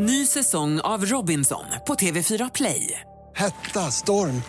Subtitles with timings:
[0.00, 3.00] Ny säsong av Robinson på TV4 Play.
[3.36, 4.42] Hetta, storm,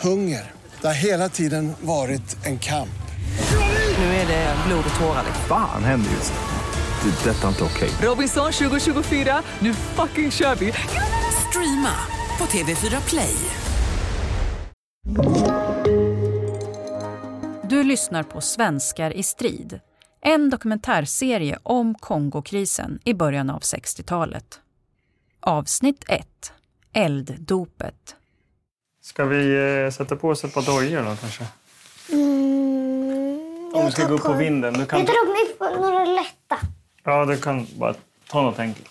[0.00, 0.50] hunger.
[0.80, 3.02] Det har hela tiden varit en kamp.
[3.98, 5.24] Nu är det blod och tårar.
[5.48, 7.10] Fan händer just nu.
[7.10, 7.30] Det.
[7.30, 7.90] är Detta är inte okej.
[8.08, 10.72] Robinson 2024, nu fucking kör vi!
[11.48, 11.96] Streama
[12.38, 13.36] på TV4 Play.
[17.68, 19.80] Du lyssnar på Svenskar i strid.
[20.20, 24.61] En dokumentärserie om Kongokrisen i början av 60-talet.
[25.46, 26.52] Avsnitt 1.
[26.92, 28.16] Elddopet.
[29.02, 31.46] Ska vi eh, sätta på oss ett par dojor då kanske?
[32.12, 34.74] Mm, Om vi ska gå upp på vinden.
[34.74, 36.58] Du kan, Jag drog mig på några lätta.
[37.04, 37.94] ja, du kan bara
[38.28, 38.88] ta något enkelt.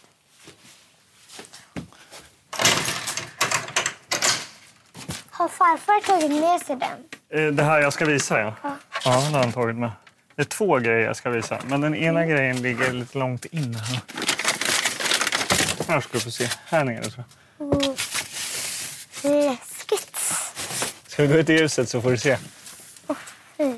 [5.29, 7.45] Har farfar tagit med sig den?
[7.47, 8.53] Eh, Det här jag ska visa, ja.
[8.63, 9.91] Ja, det har han tagit med.
[10.35, 13.75] Det är två grejer jag ska visa, men den ena grejen ligger lite långt in
[13.75, 13.99] här.
[15.91, 16.47] Här ska du få se.
[16.65, 17.23] Här nere, tror
[17.57, 17.67] jag.
[17.67, 17.95] Oh.
[19.23, 20.17] Läskigt.
[21.07, 22.37] Ska vi gå ut i ljuset så får du se.
[23.57, 23.75] fy.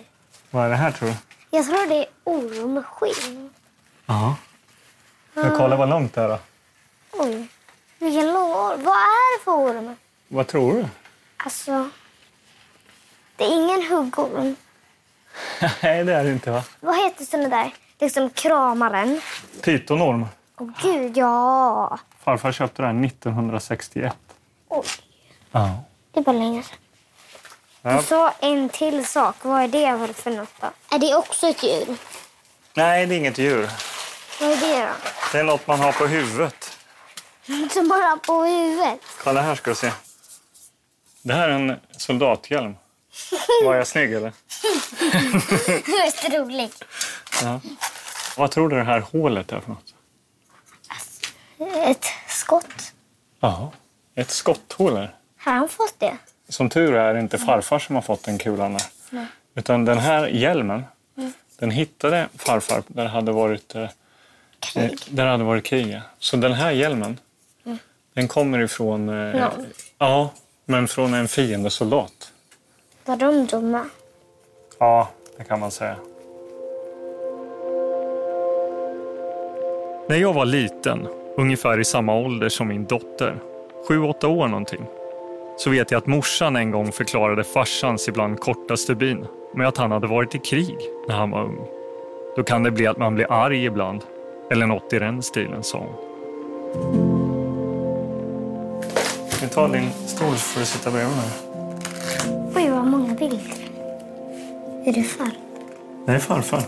[0.50, 1.16] Vad är det här, tror du?
[1.50, 3.54] Jag tror det är ormskinn.
[4.06, 4.36] Ja.
[5.34, 6.40] Jag kolla vad långt det är då.
[7.12, 7.48] Oj,
[8.00, 8.84] vilken lång orm.
[8.84, 9.96] Vad är det för orm?
[10.28, 10.88] Vad tror du?
[11.38, 11.90] Alltså,
[13.36, 14.56] det är ingen huggorm.
[15.82, 16.64] Nej, det är det inte, va?
[16.80, 17.72] Vad heter såna där?
[18.00, 19.22] Liksom kramaren.
[19.62, 20.28] Pytonorm.
[20.58, 22.00] Åh gud, ja.
[22.24, 24.18] Farfar köpte den 1961.
[24.70, 24.86] Oj,
[25.52, 25.70] Ja.
[26.12, 26.78] det var länge sedan.
[27.82, 27.98] Ja.
[27.98, 29.36] Och så en till sak.
[29.42, 29.68] Vad är
[30.08, 30.68] det för något då?
[30.96, 31.98] Är det också ett djur?
[32.74, 33.70] Nej, det är inget djur.
[34.40, 34.90] Vad är det då?
[35.32, 36.78] Det är något man har på huvudet.
[37.46, 39.00] Som man har på huvudet.
[39.24, 39.92] Kolla här ska du se.
[41.22, 42.76] Det här är en soldathjälm.
[43.66, 44.34] Var jag snygg eller?
[46.06, 46.84] Mest roligt.
[47.44, 47.60] Ja.
[48.38, 49.93] Vad tror du det här hålet är för något?
[51.86, 52.94] Ett skott.
[53.40, 53.72] Ja.
[54.16, 56.18] Ett skotthål Har han fått det?
[56.50, 59.28] Som tur är inte farfar som har fått den kulan där.
[59.56, 60.84] Utan den här hjälmen,
[61.60, 63.90] den hittade farfar där det hade varit, eh,
[64.60, 64.84] Krig.
[64.84, 65.88] eh, där hade varit krig.
[65.94, 66.02] ja.
[66.20, 67.20] Så den här hjälmen,
[68.14, 69.10] den kommer ifrån...
[69.10, 69.50] Eh,
[69.98, 70.30] ja,
[70.66, 72.32] men från en fiendesoldat.
[73.06, 73.86] Var de dumma?
[74.80, 75.96] Ja, det kan man säga.
[80.10, 81.08] När jag var liten,
[81.38, 83.40] ungefär i samma ålder som min dotter,
[83.88, 84.86] sju, åtta år någonting,
[85.58, 89.92] så vet jag att morsan en gång förklarade farsans ibland korta stubin med att han
[89.92, 90.78] hade varit i krig
[91.08, 91.68] när han var ung.
[92.36, 94.02] Då kan det bli att man blir arg ibland,
[94.52, 95.96] eller något i den stilen, sa hon.
[99.42, 101.30] Vi tar din stol får du sitta bredvid mig.
[102.56, 103.54] Oj, vad många bilder.
[104.86, 105.06] Är det?
[106.06, 106.62] Det är farfar.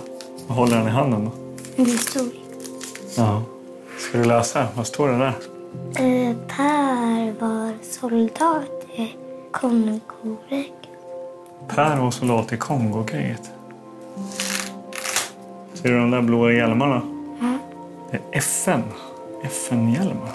[0.48, 1.32] Jag håller den i handen då.
[1.76, 2.42] En historia.
[3.18, 3.44] Ja.
[3.98, 4.68] Ska du läsa?
[4.76, 5.34] Vad står det där?
[5.98, 9.16] Eh, per var soldat i
[9.52, 10.74] Kongorik.
[11.68, 13.52] Per var soldat i Kongokriget.
[15.74, 17.02] Ser du de där blåa hjälmarna?
[18.12, 18.84] Det är FN.
[19.44, 20.32] FN-hjälmar.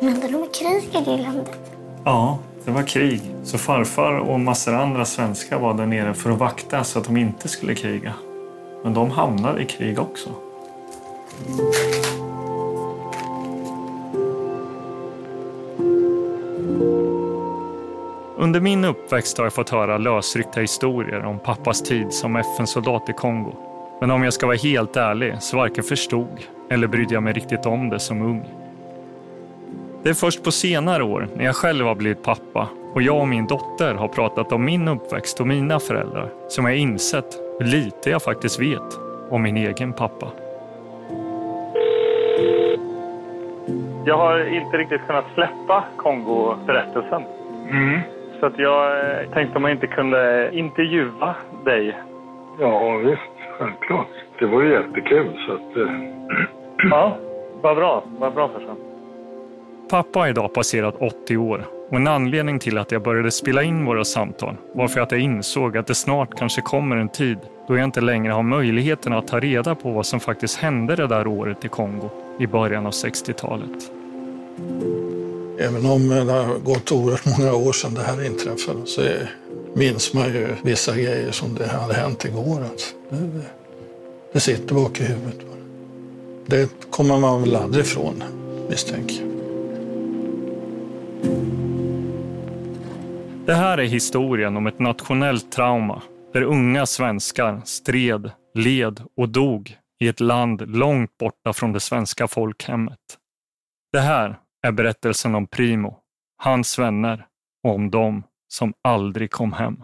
[0.00, 1.58] Men de är krig i det landet.
[2.04, 3.22] Ja, det var krig.
[3.44, 7.16] Så farfar och massor andra svenskar var där nere för att vakta så att de
[7.16, 8.12] inte skulle kriga.
[8.82, 10.30] Men de hamnade i krig också.
[18.44, 23.12] Under min uppväxt har jag fått höra lösryckta historier om pappas tid som FN-soldat i
[23.12, 23.52] Kongo.
[24.00, 26.40] Men om jag ska vara helt ärlig så varken förstod
[26.70, 28.44] eller brydde jag mig riktigt om det som ung.
[30.02, 33.28] Det är först på senare år, när jag själv har blivit pappa och jag och
[33.28, 38.10] min dotter har pratat om min uppväxt och mina föräldrar, som jag insett hur lite
[38.10, 38.98] jag faktiskt vet
[39.30, 40.28] om min egen pappa.
[44.04, 47.22] Jag har inte riktigt kunnat släppa Kongo-berättelsen.
[48.44, 51.34] Så att jag eh, tänkte om jag inte kunde intervjua
[51.64, 51.96] dig.
[52.60, 53.58] Ja, visst.
[53.58, 54.06] Självklart.
[54.38, 55.32] Det var ju jättekul.
[55.46, 55.92] Så att, eh,
[56.90, 57.16] Ja,
[57.62, 58.04] vad bra.
[58.18, 58.76] Vad bra farsan.
[59.90, 63.84] Pappa har idag passerat 80 år och en anledning till att jag började spela in
[63.84, 67.38] våra samtal var för att jag insåg att det snart kanske kommer en tid
[67.68, 71.06] då jag inte längre har möjligheten att ta reda på vad som faktiskt hände det
[71.06, 73.90] där året i Kongo i början av 60-talet.
[75.58, 79.30] Även om det har gått oerhört många år sedan det här inträffade så är,
[79.74, 82.64] minns man ju vissa grejer som det hade hänt igår.
[82.70, 82.94] Alltså.
[83.10, 83.40] Det,
[84.32, 85.40] det, sitter bak i huvudet.
[86.46, 88.24] Det kommer man väl aldrig ifrån,
[88.68, 89.34] misstänker jag.
[93.46, 96.02] Det här är historien om ett nationellt trauma
[96.32, 102.28] där unga svenskar stred, led och dog i ett land långt borta från det svenska
[102.28, 102.98] folkhemmet.
[103.92, 105.96] Det här är berättelsen om Primo,
[106.42, 107.26] hans vänner
[107.64, 109.76] och om dem som aldrig kom hem.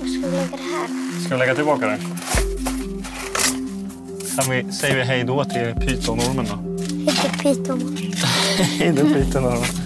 [0.00, 1.20] Var ska vi lägga det här?
[1.24, 1.98] Ska vi lägga tillbaka den?
[4.50, 6.56] vi, säger vi hej då till pytonormen då?
[7.06, 7.96] Hej till pyton.
[8.78, 9.85] Hej då pytonormen.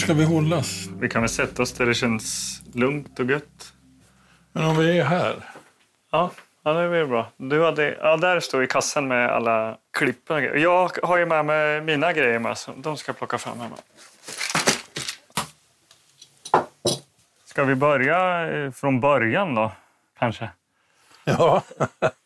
[0.00, 0.88] Ska vi hållas?
[1.00, 3.72] Vi kan väl sätta oss där det känns lugnt och gött.
[4.52, 5.34] Men om vi är här?
[6.10, 6.30] Ja,
[6.62, 7.32] ja det blir bra.
[7.36, 10.30] Du hade, ja, där står i kassan med alla klipp.
[10.54, 13.76] Jag har ju med mig mina grejer med, så de ska jag plocka fram hemma.
[17.44, 19.72] Ska vi börja eh, från början då,
[20.18, 20.50] kanske?
[21.24, 21.62] Ja.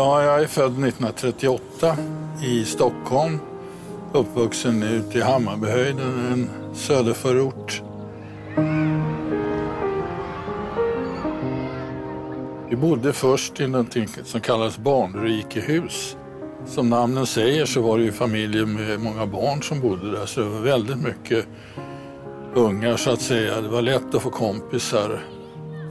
[0.00, 1.96] Ja, jag är född 1938
[2.42, 3.38] i Stockholm.
[4.12, 7.82] Uppvuxen ute i Hammarbyhöjden, en söderförort.
[12.68, 16.16] Vi bodde först i någonting som kallas barnrikehus.
[16.66, 20.40] Som namnen säger så var det ju familjer med många barn som bodde där så
[20.40, 21.46] det var väldigt mycket
[22.54, 23.60] ungar så att säga.
[23.60, 25.20] Det var lätt att få kompisar.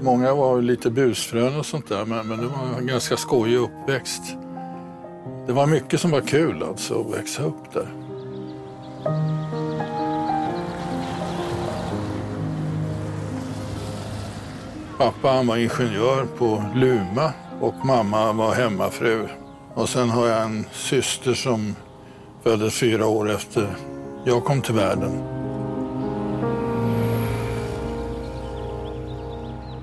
[0.01, 4.21] Många var lite busfrön och sånt där, men, men det var en ganska skojig uppväxt.
[5.47, 7.87] Det var mycket som var kul alltså att växa upp där.
[14.97, 19.27] Pappa han var ingenjör på Luma och mamma var hemmafru.
[19.73, 21.75] Och sen har jag en syster som
[22.43, 23.75] föddes fyra år efter
[24.25, 25.38] jag kom till världen.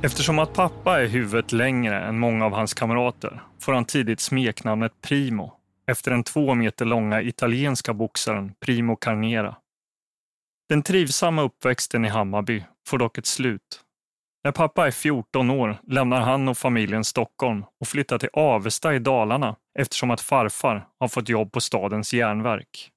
[0.02, 4.93] Eftersom att pappa är huvudet längre än många av hans kamrater får han tidigt smeknamnet
[5.02, 5.52] Primo
[5.87, 9.56] efter den två meter långa italienska boxaren Primo Carnera.
[10.69, 13.81] Den trivsamma uppväxten i Hammarby får dock ett slut.
[14.44, 18.98] När pappa är 14 år lämnar han och familjen Stockholm och flyttar till Avesta i
[18.98, 22.90] Dalarna eftersom att farfar har fått jobb på stadens järnverk.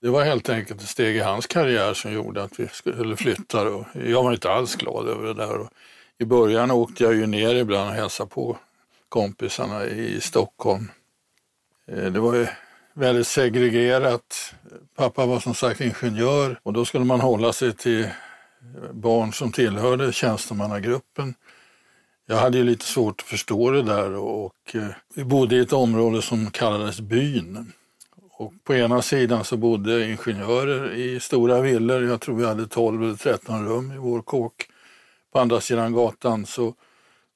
[0.00, 3.68] Det var helt enkelt ett steg i hans karriär som gjorde att vi skulle flytta.
[3.68, 5.68] Och jag var inte alls glad över det där.
[6.18, 8.56] I början åkte jag ju ner ibland och hälsade på
[9.08, 10.90] kompisarna i Stockholm.
[11.88, 12.46] Eh, det var ju
[12.94, 14.54] väldigt segregerat.
[14.96, 18.08] Pappa var som sagt ingenjör och då skulle man hålla sig till
[18.92, 21.34] barn som tillhörde tjänstemannagruppen.
[22.26, 25.72] Jag hade ju lite svårt att förstå det där och eh, vi bodde i ett
[25.72, 27.72] område som kallades byn.
[28.38, 32.04] Och på ena sidan så bodde ingenjörer i stora villor.
[32.04, 34.66] Jag tror vi hade 12 eller 13 rum i vår kåk.
[35.32, 36.74] På andra sidan gatan så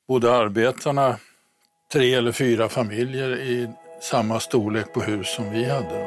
[0.08, 1.16] bodde arbetarna
[1.92, 3.68] tre eller fyra familjer i
[4.02, 6.06] samma storlek på hus som vi hade.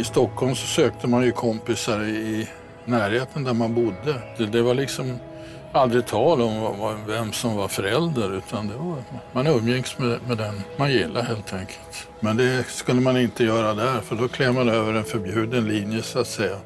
[0.00, 2.48] I Stockholm så sökte man ju kompisar i
[2.84, 4.22] närheten där man bodde.
[4.36, 5.18] Det, det var liksom
[5.74, 8.96] aldrig tal om vem som var förälder utan det var,
[9.32, 12.08] man umgicks med, med den man gillade helt enkelt.
[12.20, 16.02] Men det skulle man inte göra där för då klär man över en förbjuden linje
[16.02, 16.56] så att säga.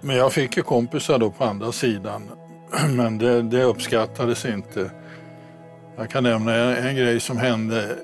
[0.00, 2.30] Men jag fick ju kompisar då på andra sidan
[2.88, 4.90] men det, det uppskattades inte.
[5.96, 7.96] Jag kan nämna en, en grej som hände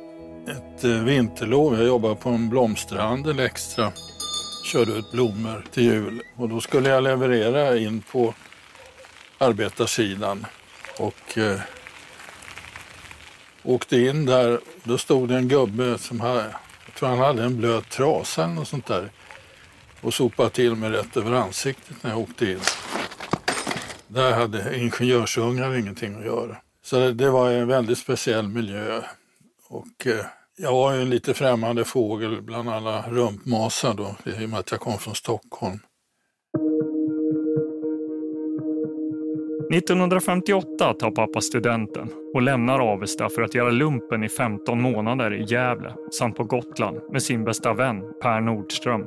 [0.48, 1.74] ett eh, vinterlov.
[1.74, 3.92] Jag jobbade på en blomsterhandel extra.
[4.72, 8.34] Körde ut blommor till jul och då skulle jag leverera in på
[9.40, 10.46] arbetarsidan
[10.98, 11.60] och eh,
[13.62, 14.60] åkte in där.
[14.84, 16.56] Då stod det en gubbe som hade,
[16.86, 19.10] jag tror han hade en blöt trasa eller något sånt där
[20.00, 22.60] och sopade till mig rätt över ansiktet när jag åkte in.
[24.08, 26.56] Där hade ingenjörsungar ingenting att göra.
[26.84, 29.02] Så det, det var en väldigt speciell miljö.
[29.68, 30.24] Och eh,
[30.56, 34.70] jag var ju en lite främmande fågel bland alla rumpmasar då, i och med att
[34.70, 35.80] jag kom från Stockholm.
[39.72, 45.44] 1958 tar pappa studenten och lämnar Avesta för att göra lumpen i 15 månader i
[45.44, 49.06] Gävle samt på Gotland med sin bästa vän Per Nordström.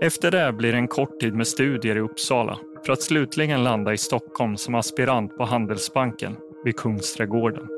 [0.00, 3.92] Efter det blir det en kort tid med studier i Uppsala för att slutligen landa
[3.92, 7.68] i Stockholm som aspirant på Handelsbanken vid Kungsträdgården.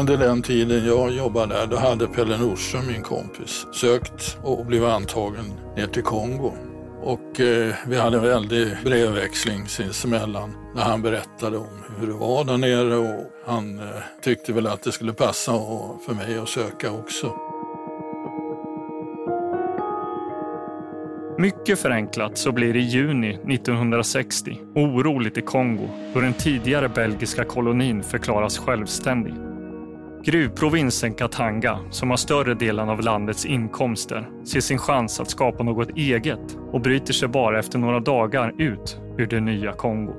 [0.00, 4.88] Under den tiden jag jobbade där, då hade Pelle Nordström, min kompis, sökt och blivit
[4.88, 5.44] antagen
[5.76, 6.52] ner till Kongo.
[7.02, 12.44] Och eh, vi hade en väldig brevväxling sinsemellan när han berättade om hur det var
[12.44, 13.84] där nere och han eh,
[14.22, 17.32] tyckte väl att det skulle passa och, för mig att söka också.
[21.38, 27.44] Mycket förenklat så blir det i juni 1960 oroligt i Kongo då den tidigare belgiska
[27.44, 29.51] kolonin förklaras självständig.
[30.24, 35.90] Gruvprovinsen Katanga, som har större delen av landets inkomster, ser sin chans att skapa något
[35.96, 40.14] eget och bryter sig bara efter några dagar ut ur det nya Kongo.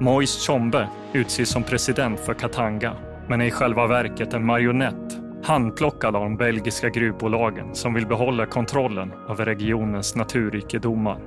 [0.00, 2.92] Moise Tshombe utses som president för Katanga,
[3.28, 8.46] men är i själva verket en marionett handplockad av de belgiska gruvbolagen som vill behålla
[8.46, 11.20] kontrollen över regionens naturrikedomar.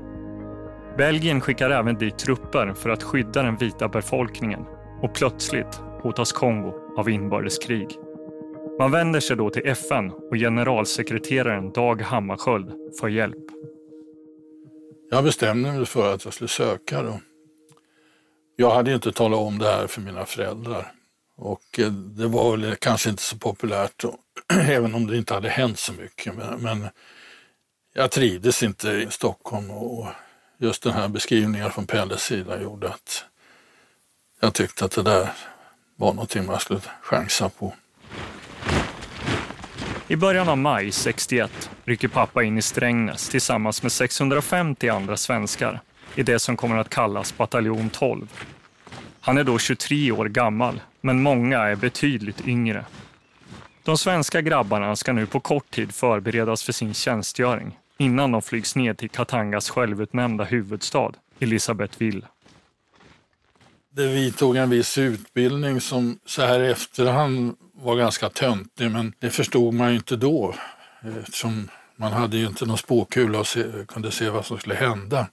[0.97, 4.65] Belgien skickar även dit trupper för att skydda den vita befolkningen
[5.01, 7.97] och plötsligt hotas Kongo av inbördeskrig.
[8.79, 13.45] Man vänder sig då till FN och generalsekreteraren Dag Hammarskjöld för hjälp.
[15.11, 17.03] Jag bestämde mig för att jag skulle söka.
[17.03, 17.19] Då.
[18.55, 20.91] Jag hade inte talat om det här för mina föräldrar.
[21.35, 24.15] Och eh, det var väl kanske inte så populärt, då,
[24.53, 26.35] även om det inte hade hänt så mycket.
[26.35, 26.87] Men, men
[27.93, 30.07] jag trivdes inte i Stockholm och
[30.57, 33.25] just den här beskrivningen från Pelles sida gjorde att
[34.39, 35.29] jag tyckte att det där
[35.99, 37.73] var någonting man skulle chansa på.
[40.07, 45.79] I början av maj 61 rycker pappa in i Strängnäs tillsammans med 650 andra svenskar
[46.15, 48.27] i det som kommer att kallas bataljon 12.
[49.19, 52.85] Han är då 23 år gammal, men många är betydligt yngre.
[53.83, 58.75] De svenska grabbarna ska nu på kort tid förberedas för sin tjänstgöring innan de flygs
[58.75, 62.25] ner till Katangas självutnämnda huvudstad, Elisabethville.
[63.91, 69.29] Det vidtog en viss utbildning som så här i efterhand var ganska töntig, men det
[69.29, 70.55] förstod man ju inte då
[71.21, 75.27] eftersom man hade ju inte någon spåkula och se, kunde se vad som skulle hända.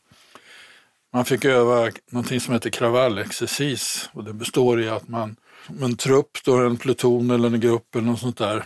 [1.12, 5.36] Man fick öva någonting som heter kravallexercis och det består i att man,
[5.82, 8.64] en trupp, då en pluton eller en grupp eller något sånt där,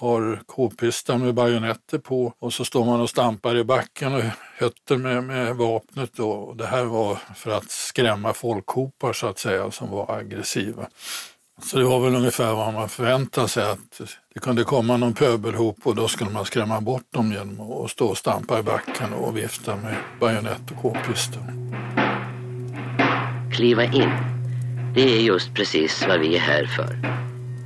[0.00, 4.22] har k-pistar med bajonetter på och så står man och stampar i backen och
[4.56, 6.10] hötter med, med vapnet.
[6.16, 6.30] Då.
[6.30, 10.86] Och det här var för att skrämma folkhopar så att säga som var aggressiva.
[11.62, 14.00] Så det var väl ungefär vad man förväntade sig att
[14.34, 18.06] det kunde komma någon pöbelhop och då skulle man skrämma bort dem genom att stå
[18.06, 21.42] och stampa i backen och vifta med bajonett och k-pistar.
[23.52, 24.12] Kliva in.
[24.94, 27.19] Det är just precis vad vi är här för.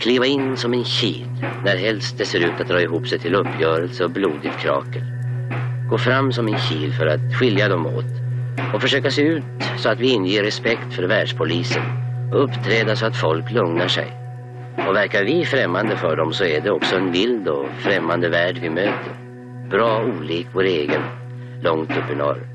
[0.05, 1.27] Kliva in som en kil
[1.65, 5.03] när helst det ser ut att dra ihop sig till uppgörelse och blodigt krakel.
[5.91, 8.05] Gå fram som en kil för att skilja dem åt
[8.75, 9.43] och försöka se ut
[9.79, 11.83] så att vi inger respekt för världspolisen
[12.33, 14.13] och uppträda så att folk lugnar sig.
[14.89, 18.59] Och verkar vi främmande för dem så är det också en vild och främmande värld
[18.59, 19.17] vi möter.
[19.71, 21.03] Bra olik vår egen,
[21.63, 22.49] långt upp i norr.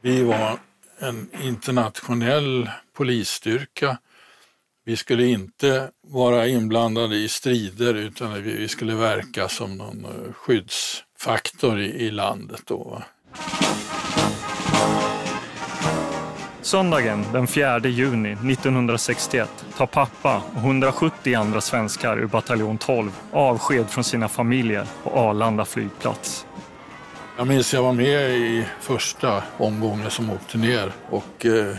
[0.00, 0.58] Vi var
[1.00, 3.98] en internationell polisstyrka.
[4.84, 12.10] Vi skulle inte vara inblandade i strider utan vi skulle verka som någon skyddsfaktor i,
[12.10, 12.62] landet.
[12.66, 13.02] Då.
[16.62, 23.90] Söndagen den 4 juni 1961 tar pappa och 170 andra svenskar ur bataljon 12 avsked
[23.90, 26.46] från sina familjer på Arlanda flygplats.
[27.36, 31.76] Jag minns jag var med i första omgången som åkte ner och eh,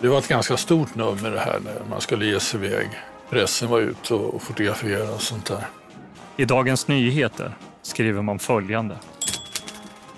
[0.00, 2.88] det var ett ganska stort nummer det här när man skulle ge sig iväg.
[3.30, 5.66] Pressen var ute och fotograferade och sånt där.
[6.36, 8.96] I Dagens Nyheter skriver man följande.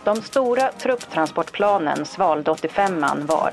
[0.05, 3.53] De stora trupptransportplanen svalde 85 man var.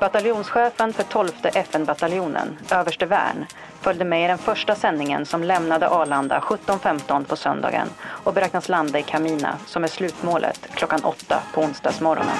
[0.00, 3.46] Bataljonschefen för 12 FN-bataljonen, överste Wern,
[3.80, 8.98] följde med i den första sändningen som lämnade Arlanda 17.15 på söndagen och beräknas landa
[8.98, 12.36] i Kamina som är slutmålet klockan 8 på onsdagsmorgonen.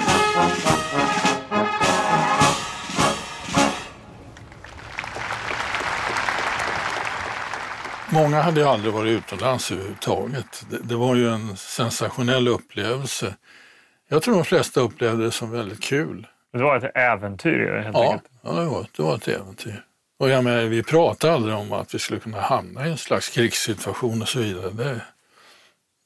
[8.15, 10.65] Många hade ju aldrig varit utomlands överhuvudtaget.
[10.69, 13.35] Det, det var ju en sensationell upplevelse.
[14.07, 16.27] Jag tror de flesta upplevde det som väldigt kul.
[16.53, 18.31] Det var ett äventyr helt ja, enkelt?
[18.41, 19.83] Ja, det var, det var ett äventyr.
[20.19, 23.29] Och jag menar, vi pratade aldrig om att vi skulle kunna hamna i en slags
[23.29, 24.69] krigssituation och så vidare.
[24.69, 25.01] Det,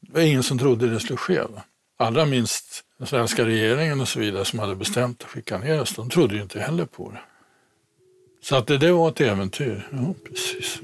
[0.01, 1.39] det var ingen som trodde det skulle ske.
[1.41, 1.63] Va?
[1.97, 5.95] Allra minst den svenska regeringen och så vidare som hade bestämt att skicka ner oss.
[5.95, 7.21] De trodde ju inte heller på det.
[8.41, 9.87] Så att det, det var ett äventyr.
[9.91, 10.79] Ja, precis.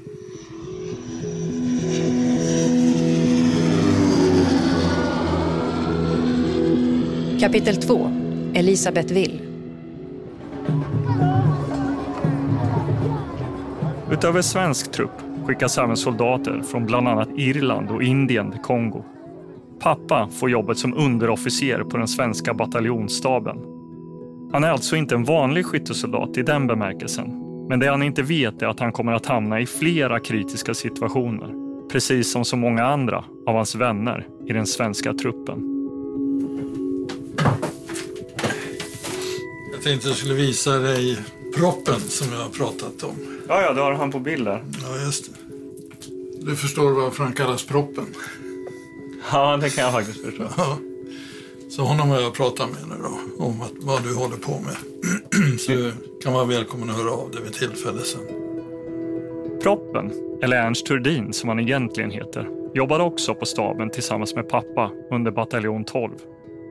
[7.40, 8.10] Kapitel 2
[8.54, 9.40] Elisabeth Will
[14.12, 15.10] Utöver svensk trupp
[15.46, 19.04] skickas även soldater från bland annat Irland och Indien till Kongo.
[19.80, 23.56] Pappa får jobbet som underofficer på den svenska bataljonsstaben.
[24.52, 27.42] Han är alltså inte en vanlig skyttesoldat i den bemärkelsen.
[27.68, 31.65] Men det han inte vet är att han kommer att hamna i flera kritiska situationer.
[31.88, 35.72] Precis som så många andra av hans vänner i den svenska truppen.
[39.72, 41.18] Jag tänkte jag skulle visa dig
[41.56, 43.16] proppen som jag har pratat om.
[43.48, 44.64] Ja, ja, du har han på bild där.
[44.82, 45.32] Ja, just det.
[46.40, 48.06] Du förstår varför han kallas proppen?
[49.32, 50.44] Ja, det kan jag faktiskt förstå.
[50.56, 50.78] Ja.
[51.70, 54.76] Så honom har jag pratat med nu då, om att, vad du håller på med.
[55.60, 55.90] Så
[56.22, 58.45] kan vara välkommen att höra av dig vid tillfälle sen.
[59.62, 64.90] Proppen, eller Ernst Turdin som han egentligen heter, jobbade också på staben tillsammans med pappa
[65.10, 66.10] under bataljon 12.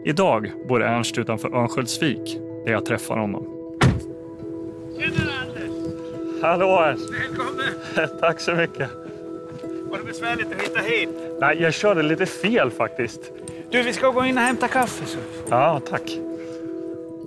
[0.05, 3.47] Idag bor Ernst utanför Örnsköldsvik där jag träffar honom.
[4.99, 6.41] Tjena Anders!
[6.41, 7.09] Hallå Ernst!
[7.13, 8.17] Välkommen!
[8.19, 8.89] Tack så mycket.
[9.89, 11.09] Var det besvärligt att hitta hit?
[11.39, 13.31] Nej, jag körde lite fel faktiskt.
[13.69, 15.05] Du, vi ska gå in och hämta kaffe.
[15.05, 15.17] Så.
[15.49, 16.19] Ja, tack.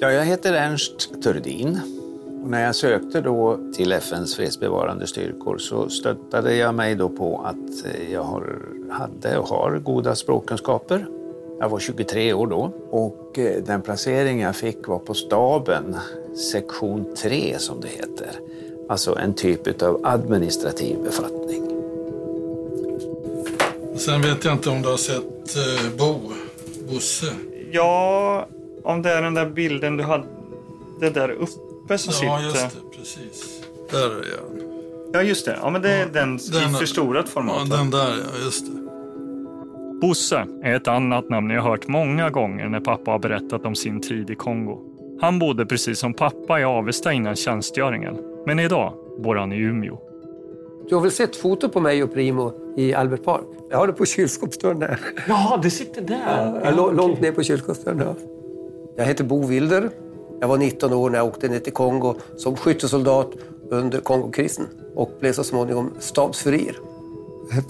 [0.00, 1.98] Ja, jag heter Ernst Turdin.
[2.42, 7.42] Och när jag sökte då till FNs fredsbevarande styrkor så stöttade jag mig då på
[7.45, 8.59] att eh, jag har,
[8.90, 11.07] hade och har goda språkkunskaper.
[11.61, 15.97] Jag var 23 år då och eh, den placering jag fick var på staben,
[16.52, 18.30] sektion 3 som det heter.
[18.88, 21.64] Alltså en typ av administrativ befattning.
[23.97, 26.14] Sen vet jag inte om du har sett eh, Bo,
[26.92, 27.26] Bosse?
[27.71, 28.47] Ja,
[28.83, 30.25] om det är den där bilden du hade
[31.00, 32.45] där uppe som Ja, sitter.
[32.45, 32.97] just det.
[32.99, 33.61] Precis.
[33.90, 34.62] Där är jag.
[35.12, 35.59] Ja, just det.
[35.62, 36.12] Ja, men det är den,
[36.52, 37.66] den- i förstorat format.
[37.71, 38.73] Ja, den där ja, just det.
[40.00, 43.75] Bosse är ett annat namn jag har hört många gånger när pappa har berättat om
[43.75, 44.78] sin tid i Kongo.
[45.21, 48.16] Han bodde precis som pappa i Avesta innan tjänstgöringen.
[48.47, 48.92] Men idag
[49.23, 49.99] bor han i Umeå.
[50.88, 53.44] Du har väl sett foto på mig och Primo i Albert Park?
[53.70, 54.98] Jag har det på kylskåpsdörren där.
[55.29, 56.61] Ja, det sitter där.
[56.64, 57.98] Ja, lå- långt ner på kylskåpsdörren.
[58.01, 58.14] Ja.
[58.96, 59.90] Jag heter Bo Wilder.
[60.40, 63.31] Jag var 19 år när jag åkte ner till Kongo som skyttesoldat
[63.70, 66.79] under Kongokrisen och blev så småningom stabsfurir.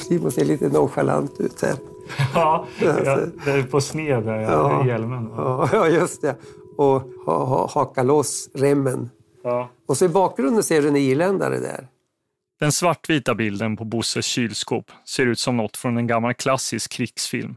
[0.09, 1.75] Primo ser lite nonchalant ut här.
[2.35, 5.31] Ja, det är på sned där, ja, hjälmen.
[5.37, 6.37] Ja, ja, just det.
[6.77, 9.11] Och ha, ha, haka loss remmen.
[9.43, 9.71] Ja.
[9.89, 11.89] Och så i bakgrunden ser du en irländare där.
[12.61, 17.57] Den svartvita bilden på Bosses kylskåp ser ut som något från en gammal klassisk krigsfilm.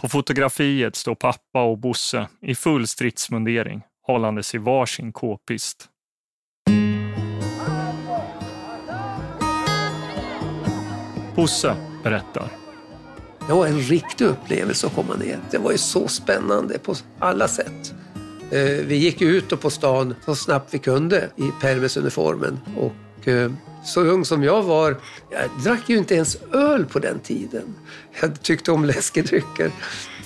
[0.00, 5.88] På fotografiet står pappa och Bosse i full stridsmundering hållandes i varsin k-pist.
[11.36, 12.48] Bosse berättar.
[13.46, 15.38] Det var en riktig upplevelse att komma ner.
[15.50, 17.94] Det var ju så spännande på alla sätt.
[18.50, 22.60] Eh, vi gick ut och på stan så snabbt vi kunde i permisuniformen.
[22.76, 23.52] Och eh,
[23.84, 24.96] så ung som jag var,
[25.30, 27.74] jag drack ju inte ens öl på den tiden.
[28.20, 29.70] Jag tyckte om läskedrycker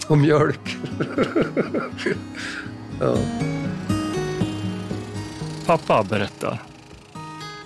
[0.09, 0.77] och mjölk.
[3.01, 3.17] ja.
[5.67, 6.59] Pappa berättar.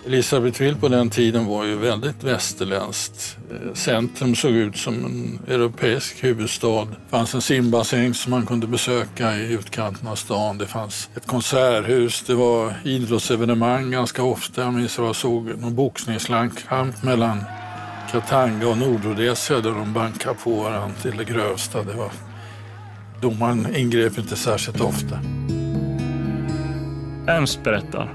[0.07, 3.37] Elisabethville på den tiden var ju väldigt västerländskt.
[3.51, 6.85] Eh, centrum såg ut som en europeisk huvudstad.
[6.85, 10.59] Det fanns en simbassäng som man kunde besöka i utkanten av stan.
[10.59, 14.63] Det fanns ett konserthus, det var idrottsevenemang ganska ofta.
[14.63, 17.45] Jag minns att jag såg någon boxningslandskamp mellan
[18.13, 21.83] Katanga och Nordrhodesia där de bankade på varandra till det grövsta.
[21.83, 22.11] Det var...
[23.21, 25.19] Domaren ingrep inte särskilt ofta.
[27.29, 28.15] Ernst berättar.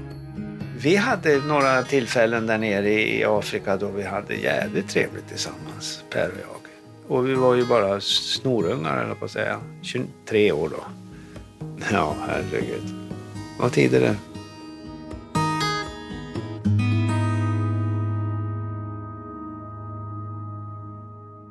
[0.78, 6.28] Vi hade några tillfällen där nere i Afrika då vi hade jävligt trevligt tillsammans, Per
[6.28, 7.16] och jag.
[7.16, 9.60] Och vi var ju bara snorungar, eller på att säga.
[9.82, 10.84] 23 år då.
[11.92, 12.82] Ja, herregud.
[13.58, 14.16] Vad tider det.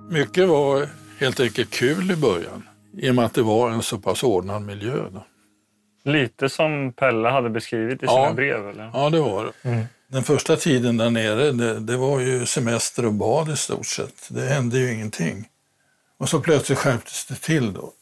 [0.10, 0.88] Mycket var
[1.19, 2.67] helt enkelt kul i början.
[2.97, 4.95] I och med att det var en så pass ordnad miljö.
[5.13, 5.26] Då.
[6.04, 8.12] Lite som Pelle hade beskrivit i Ja.
[8.12, 8.90] sina brev, eller?
[8.94, 9.70] Ja, det var det.
[9.70, 9.86] Mm.
[10.08, 14.28] Den första tiden där nere, det, det var ju semester och bad i stort sett.
[14.30, 15.48] Det hände ju ingenting.
[16.20, 17.94] Och så plötsligt skärptes det till då.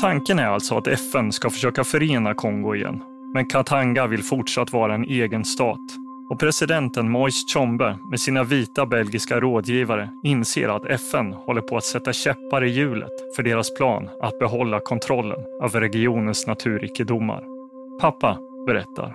[0.00, 3.02] Tanken är alltså att FN ska försöka förena Kongo igen.
[3.34, 5.78] Men Katanga vill fortsatt vara en egen stat.
[6.30, 11.84] Och presidenten Moise Tshombe med sina vita belgiska rådgivare inser att FN håller på att
[11.84, 17.42] sätta käppar i hjulet för deras plan att behålla kontrollen över regionens naturrikedomar.
[18.00, 19.14] Pappa berättar.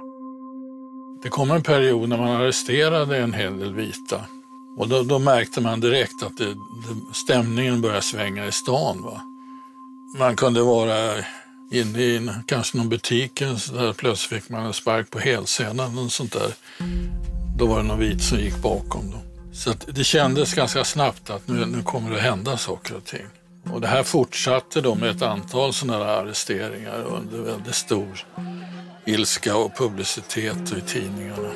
[1.23, 4.21] Det kom en period när man arresterade en hel del vita.
[4.77, 9.01] Och då, då märkte man direkt att det, det, stämningen började svänga i stan.
[9.03, 9.21] Va?
[10.19, 11.13] Man kunde vara
[11.71, 16.11] inne i kanske någon butik så där plötsligt fick man en spark på hälsenan och
[16.11, 16.53] sånt där.
[17.57, 19.17] Då var det någon vit som gick bakom Då.
[19.53, 23.25] Så det kändes ganska snabbt att nu, nu kommer det hända saker och ting.
[23.73, 28.25] Och det här fortsatte då med ett antal sådana här arresteringar under väldigt stor
[29.05, 31.51] ilska och publicitet i tidningarna.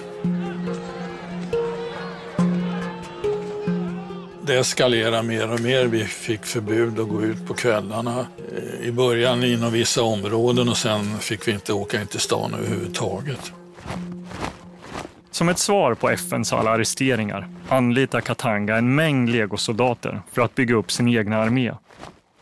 [4.43, 5.85] Det eskalerade mer och mer.
[5.85, 8.25] Vi fick förbud att gå ut på kvällarna.
[8.55, 12.53] Eh, I början inom vissa områden och sen fick vi inte åka in till stan
[12.53, 13.53] överhuvudtaget.
[15.31, 20.75] Som ett svar på FNs alla arresteringar anlitar Katanga en mängd legosoldater för att bygga
[20.75, 21.73] upp sin egna armé.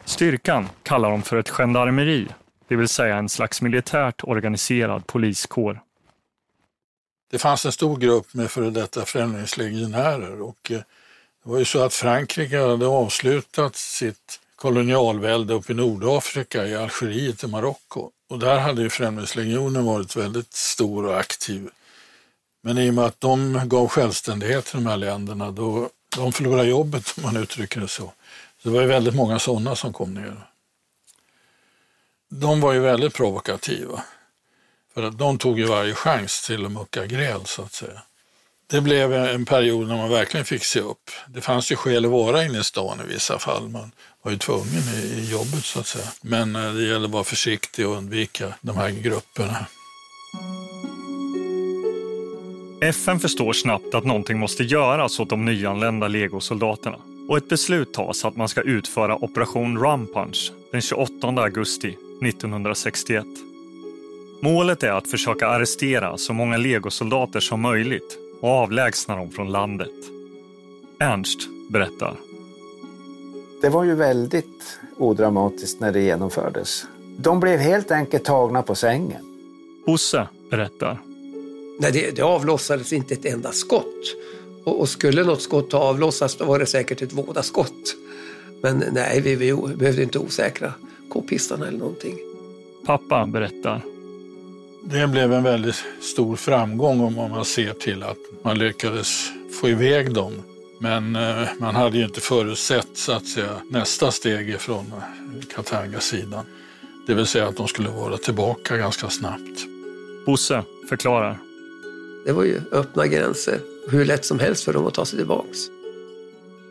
[0.05, 2.27] Styrkan kallar de för ett gendarmeri,
[2.67, 5.81] det vill säga en slags militärt organiserad poliskår.
[7.31, 10.79] Det fanns en stor grupp med före detta främlingslegionärer och eh,
[11.49, 17.43] det var ju så att Frankrike hade avslutat sitt kolonialvälde uppe i Nordafrika, i Algeriet
[17.43, 18.11] och Marocko.
[18.29, 21.69] Och där hade ju Främlingslegionen varit väldigt stor och aktiv.
[22.61, 26.69] Men i och med att de gav självständighet till de här länderna, då de förlorade
[26.69, 28.13] jobbet om man uttrycker det så.
[28.63, 30.35] Så det var ju väldigt många sådana som kom ner.
[32.29, 34.03] De var ju väldigt provokativa.
[34.93, 38.01] För att de tog ju varje chans till att mucka gräl så att säga.
[38.71, 41.11] Det blev en period när man verkligen fick se upp.
[41.27, 43.69] Det fanns ju skäl att vara inne i stan i vissa fall.
[43.69, 43.91] Man
[44.23, 46.05] var ju tvungen i, jobbet så att säga.
[46.21, 49.65] Men eh, det gäller att vara försiktig och undvika de här grupperna.
[52.81, 56.97] FN förstår snabbt att någonting måste göras åt de nyanlända legosoldaterna
[57.29, 63.25] och ett beslut tas att man ska utföra operation Rumpunch den 28 augusti 1961.
[64.41, 69.93] Målet är att försöka arrestera så många legosoldater som möjligt och avlägsna dem från landet.
[70.99, 72.15] Ernst berättar.
[73.61, 76.85] Det var ju väldigt odramatiskt när det genomfördes.
[77.17, 79.21] De blev helt enkelt tagna på sängen.
[79.85, 81.01] Bosse berättar.
[81.79, 84.15] Nej, det, det avlossades inte ett enda skott.
[84.63, 87.95] Och, och, skulle något skott avlossas då var det säkert ett vådaskott.
[88.61, 90.73] Men nej, vi, vi behövde inte osäkra
[91.09, 92.17] k-pistarna eller någonting.
[92.85, 93.81] Pappa berättar.
[94.83, 100.13] Det blev en väldigt stor framgång om man ser till att man lyckades få iväg
[100.13, 100.33] dem.
[100.79, 104.93] Men eh, man hade ju inte förutsett så att säga, nästa steg från
[105.55, 106.45] Katanga-sidan.
[107.07, 109.65] Det vill säga att de skulle vara tillbaka ganska snabbt.
[110.25, 111.39] Bosse förklarar.
[112.25, 113.59] Det var ju öppna gränser.
[113.89, 115.57] Hur lätt som helst för dem att ta sig tillbaks.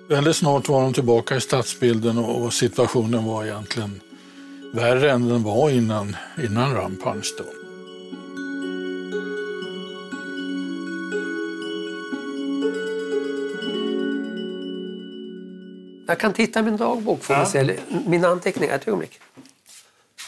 [0.08, 4.00] Väldigt snart var de tillbaka i stadsbilden och situationen var egentligen
[4.74, 7.34] värre än den var innan, innan Rampunch.
[7.38, 7.57] Då.
[16.08, 17.46] Jag kan titta i min dagbok, får ja.
[17.46, 18.74] se, mina anteckningar.
[18.74, 19.20] Ett ögonblick.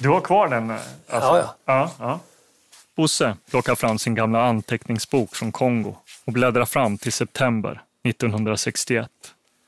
[0.00, 0.70] Du har kvar den?
[0.70, 0.88] Alltså.
[1.08, 1.54] Ja, ja.
[1.64, 2.20] ja, ja.
[2.96, 9.10] Bosse plockar fram sin gamla anteckningsbok från Kongo och bläddrar fram till september 1961.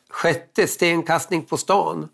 [0.09, 2.09] Sjätte stenkastning på stan.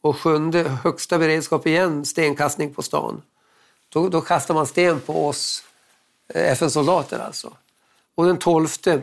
[0.00, 3.22] Och sjunde högsta beredskap igen, stenkastning på stan.
[3.88, 5.64] Då, då kastar man sten på oss
[6.34, 7.52] eh, FN-soldater alltså.
[8.14, 9.02] Och den tolfte,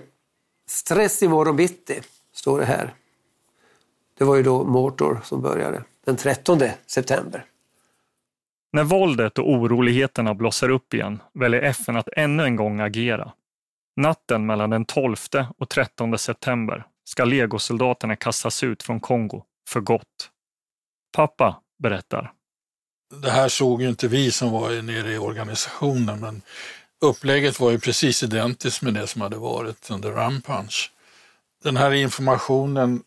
[0.67, 2.01] stress imorgon bitti,
[2.33, 2.93] står det här.
[4.17, 7.45] Det var ju då Mortor som började, den 13 september.
[8.73, 13.31] När våldet och oroligheterna blossar upp igen väljer FN att ännu en gång agera.
[13.95, 15.15] Natten mellan den 12
[15.57, 20.29] och 13 september ska legosoldaterna kastas ut från Kongo för gott.
[21.15, 22.31] Pappa berättar.
[23.21, 26.41] Det här såg ju inte vi som var nere i organisationen, men
[27.01, 30.91] upplägget var ju precis identiskt med det som hade varit under Rampunch.
[31.63, 33.03] Den här informationen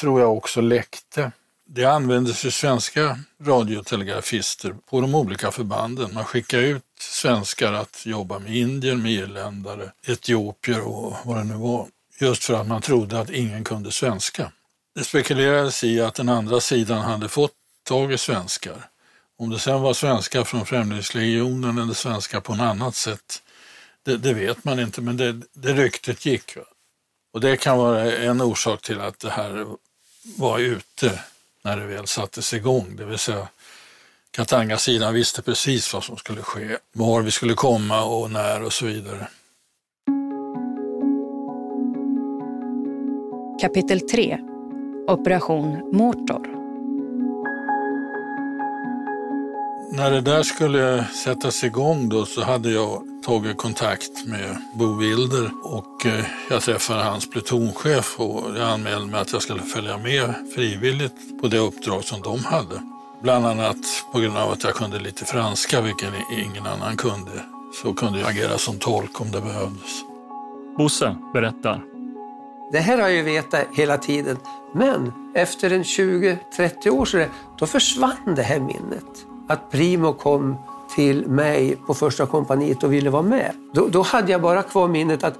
[0.00, 1.32] tror jag också läckte.
[1.68, 6.14] Det användes ju svenska radiotelegrafister på de olika förbanden.
[6.14, 11.54] Man skickade ut svenskar att jobba med indier, med irländare, etiopier och vad det nu
[11.54, 11.86] var.
[12.20, 14.52] Just för att man trodde att ingen kunde svenska.
[14.94, 17.52] Det spekulerades i att den andra sidan hade fått
[17.84, 18.88] tag i svenskar.
[19.38, 23.42] Om det sen var svenskar från Främlingslegionen eller svenskar på något annat sätt,
[24.04, 26.56] det, det vet man inte, men det, det ryktet gick.
[27.32, 29.66] Och det kan vara en orsak till att det här
[30.22, 31.20] var ute
[31.62, 32.96] när det väl sattes igång.
[32.96, 33.48] Det vill säga
[34.30, 38.86] Katanga-sidan visste precis vad som skulle ske, var vi skulle komma och när och så
[38.86, 39.28] vidare.
[43.60, 44.38] Kapitel 3
[45.08, 46.59] Operation Motor
[49.92, 55.50] När det där skulle sättas igång då så hade jag tagit kontakt med Bo Wilder
[55.64, 60.34] och eh, jag träffade hans plutonchef och jag anmälde mig att jag skulle följa med
[60.54, 62.82] frivilligt på det uppdrag som de hade.
[63.22, 63.76] Bland annat
[64.12, 67.44] på grund av att jag kunde lite franska, vilket ingen annan kunde.
[67.82, 70.04] Så kunde jag agera som tolk om det behövdes.
[70.76, 71.82] Bosse berättar.
[72.72, 74.36] Det här har jag ju vetat hela tiden.
[74.74, 77.24] Men efter en 20-30 år så
[77.58, 79.26] då försvann det här minnet.
[79.50, 80.56] Att Primo kom
[80.94, 83.52] till mig på första kompaniet och ville vara med.
[83.72, 85.34] Då, då hade jag bara kvar minnet att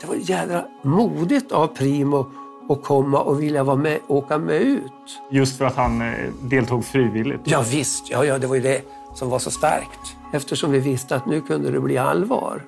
[0.00, 2.26] det var jädra modigt av Primo
[2.68, 4.92] att komma och vilja vara med, åka med ut.
[5.30, 7.40] Just för att han eh, deltog frivilligt?
[7.44, 8.82] Ja, visst, ja, ja, det var ju det
[9.14, 10.16] som var så starkt.
[10.32, 12.62] Eftersom vi visste att nu kunde det bli allvar.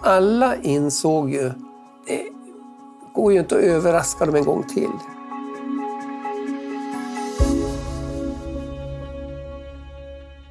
[0.00, 1.52] Alla insåg ju,
[2.06, 2.22] det
[3.12, 4.90] går ju inte att överraska dem en gång till.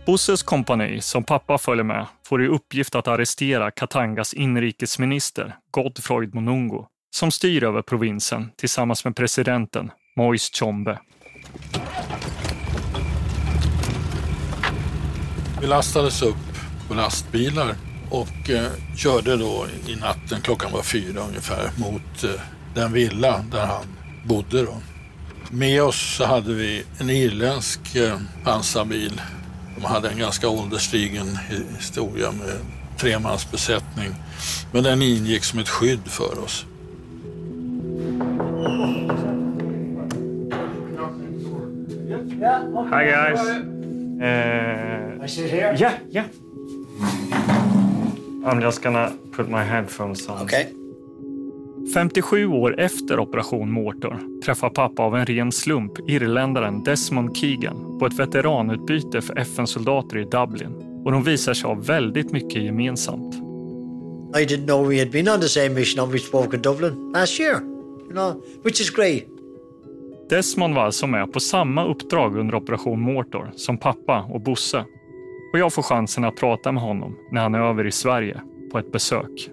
[0.06, 6.86] Bosses kompani, som pappa följer med, får i uppgift att arrestera Katangas inrikesminister Godfroid Monungo,
[7.16, 11.00] som styr över provinsen tillsammans med presidenten Moise Tshombe.
[15.62, 16.36] Vi lastades upp
[16.88, 17.76] på lastbilar
[18.10, 22.42] och eh, körde då i natten, klockan var fyra ungefär, mot eh,
[22.76, 23.86] den villa där han
[24.26, 24.66] bodde.
[24.66, 24.78] Då.
[25.52, 29.22] Med oss så hade vi en irländsk eh, pansarbil.
[29.76, 31.38] De hade en ganska ålderstigen
[31.78, 32.58] historia med
[32.98, 34.16] tremansbesättning.
[34.72, 36.66] Men den ingick som ett skydd för oss.
[42.92, 43.40] Hi guys.
[44.22, 45.76] Uh, I sit here?
[45.80, 46.26] Yeah, yeah.
[48.46, 50.42] I'm just gonna put my headphones on.
[50.42, 50.83] Okay.
[51.92, 58.06] 57 år efter Operation Mortar träffar pappa av en ren slump irländaren Desmond Keegan på
[58.06, 63.36] ett veteranutbyte för FN-soldater i Dublin och de visar sig ha väldigt mycket gemensamt.
[64.36, 67.12] I didn't know we had been on the same mission on we spoke in Dublin
[67.16, 67.62] last year,
[68.06, 69.24] you know, which is great.
[70.30, 74.86] Desmond var alltså med på samma uppdrag under Operation Mortar som pappa och Bosse.
[75.54, 78.42] Och jag får chansen att prata med honom när han är över i Sverige
[78.72, 79.50] på ett besök.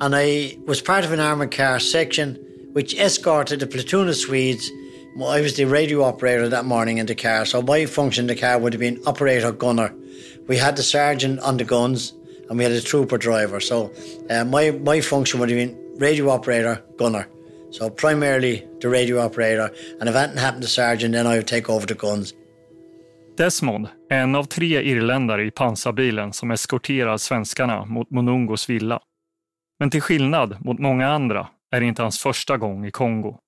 [0.00, 2.38] And I was part of an armored car section
[2.72, 4.70] which escorted a platoon of Swedes.
[5.16, 8.40] I was the radio operator that morning in the car, so my function in the
[8.40, 9.92] car would have been operator gunner.
[10.46, 12.14] We had the sergeant on the guns
[12.48, 13.60] and we had a trooper driver.
[13.60, 13.92] So
[14.30, 17.26] uh, my, my function would have been radio operator gunner.
[17.70, 21.68] So primarily the radio operator, and if anything happened to sergeant, then I would take
[21.68, 22.34] over the guns.
[23.36, 29.00] Desmond en av tre irländare i pansarbilen som eskorterar svenskarna mot Monungos villa.
[29.80, 33.38] Men till skillnad mot många andra är det inte hans första gång i Kongo.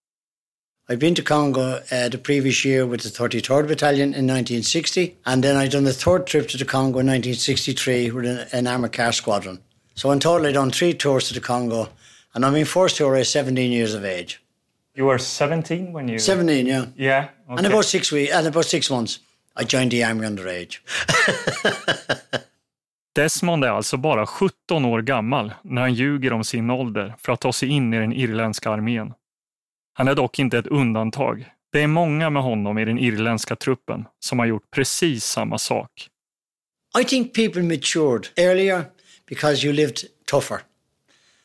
[0.88, 5.44] I've been to Congo uh, the previous year with the 33rd Battalion in 1960, and
[5.44, 8.92] then I've done the third trip to the Congo in 1963 with an, an armoured
[8.92, 9.58] car squadron.
[9.94, 11.88] So in total, I've done three tours to the Congo,
[12.34, 14.42] and on my first tour, I was 17 years of age.
[14.94, 16.18] You were 17 when you...
[16.18, 16.86] 17, yeah.
[16.96, 17.58] Yeah, okay.
[17.58, 19.20] And about six weeks, and about six months,
[19.54, 20.78] I joined the army underage.
[23.14, 27.40] Desmond är alltså bara 17 år gammal när han ljuger om sin ålder för att
[27.40, 29.12] ta sig in i den irländska armén.
[29.94, 31.52] Han är dock inte ett undantag.
[31.72, 36.08] Det är många med honom i den irländska truppen som har gjort precis samma sak.
[37.00, 38.84] I think people matured earlier
[39.28, 40.60] because you lived tougher.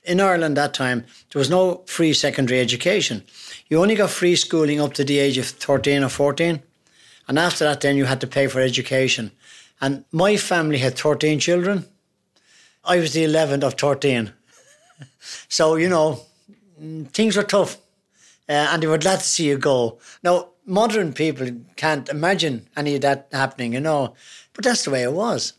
[0.06, 3.22] In Ireland that time, there was no free secondary education.
[3.70, 6.60] You only got free schooling up to the age of 13 or 14.
[7.28, 9.32] And after that, then you had to pay for education.
[9.80, 11.86] And my family had 13 children.
[12.84, 14.34] I was the 11th of 13.
[15.48, 16.22] so, you know,
[17.14, 17.78] things were tough.
[18.50, 20.00] Uh, and they were glad to see you go.
[20.24, 24.16] Now, modern people can't imagine any of that happening, you know.
[24.54, 25.54] But that's the way it was.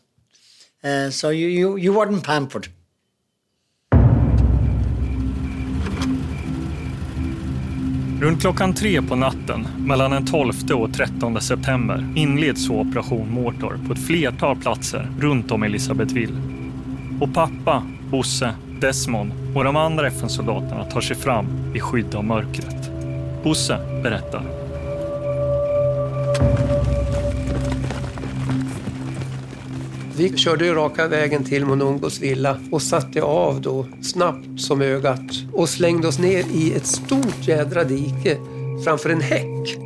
[0.83, 2.69] Uh, so you, you, you weren't pampered.
[8.21, 13.79] Runt klockan tre på natten, mellan den 12 och 13 september, inleds så Operation Mårtor
[13.87, 16.41] på ett flertal platser runt om Elisabethville.
[17.21, 22.91] Och pappa, Bosse, Desmond och de andra FN-soldaterna tar sig fram i skydd av mörkret.
[23.43, 24.58] Bosse berättar.
[30.19, 35.21] Vi körde ju raka vägen till Monongos villa och satte av då snabbt som ögat
[35.53, 38.37] och slängde oss ner i ett stort jädra dike
[38.83, 39.77] framför en häck.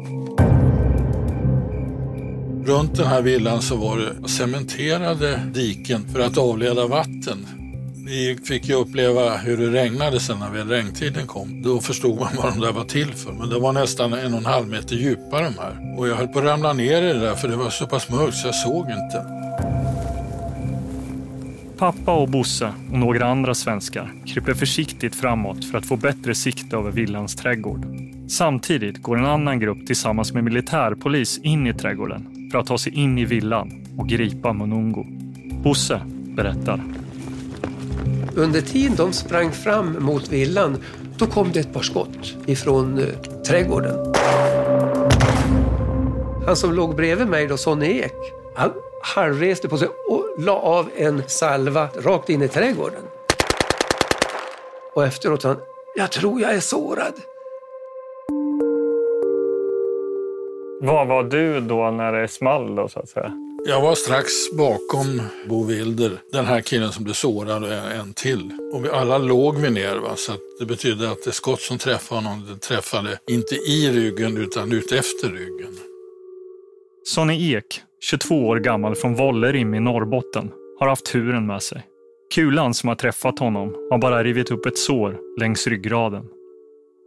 [2.66, 7.48] Runt den här villan så var det cementerade diken för att avleda vatten.
[8.06, 11.62] Vi fick ju uppleva hur det regnade sen när väl regntiden kom.
[11.62, 13.32] Då förstod man vad de där var till för.
[13.32, 15.98] Men det var nästan en och en halv meter djupa de här.
[15.98, 18.10] Och jag höll på att ramla ner i det där för det var så pass
[18.10, 19.43] mörkt så jag såg inte.
[21.84, 26.74] Pappa och Bosse och några andra svenskar kryper försiktigt framåt för att få bättre sikt
[26.74, 27.86] över villans trädgård.
[28.28, 32.94] Samtidigt går en annan grupp tillsammans med militärpolis in i trädgården för att ta sig
[32.94, 35.06] in i villan och gripa Monungo.
[35.64, 36.02] Bosse
[36.36, 36.84] berättar.
[38.36, 40.78] Under tiden de sprang fram mot villan,
[41.18, 43.06] då kom det ett par skott ifrån eh,
[43.48, 44.14] trädgården.
[46.46, 48.14] Han som låg bredvid mig, då, Sonny Ek,
[48.56, 48.72] han
[49.04, 49.88] halvreste på sig
[50.38, 53.04] la av en salva rakt in i trädgården.
[54.96, 55.58] Och efteråt sa han,
[55.96, 57.14] jag tror jag är sårad.
[60.82, 63.32] Var var du då när det small då, så att säga?
[63.68, 68.52] Jag var strax bakom Bo Wilder, den här killen som blev sårad och en till.
[68.74, 70.16] Och vi alla låg vi ner, va?
[70.16, 74.38] så att det betydde att det skott som träffade honom, det träffade inte i ryggen
[74.38, 75.93] utan ut efter ryggen.
[77.06, 81.88] Sonny Ek, 22 år gammal från Vollerim i Norrbotten, har haft turen med sig.
[82.34, 86.26] Kulan som har träffat honom har bara rivit upp ett sår längs ryggraden.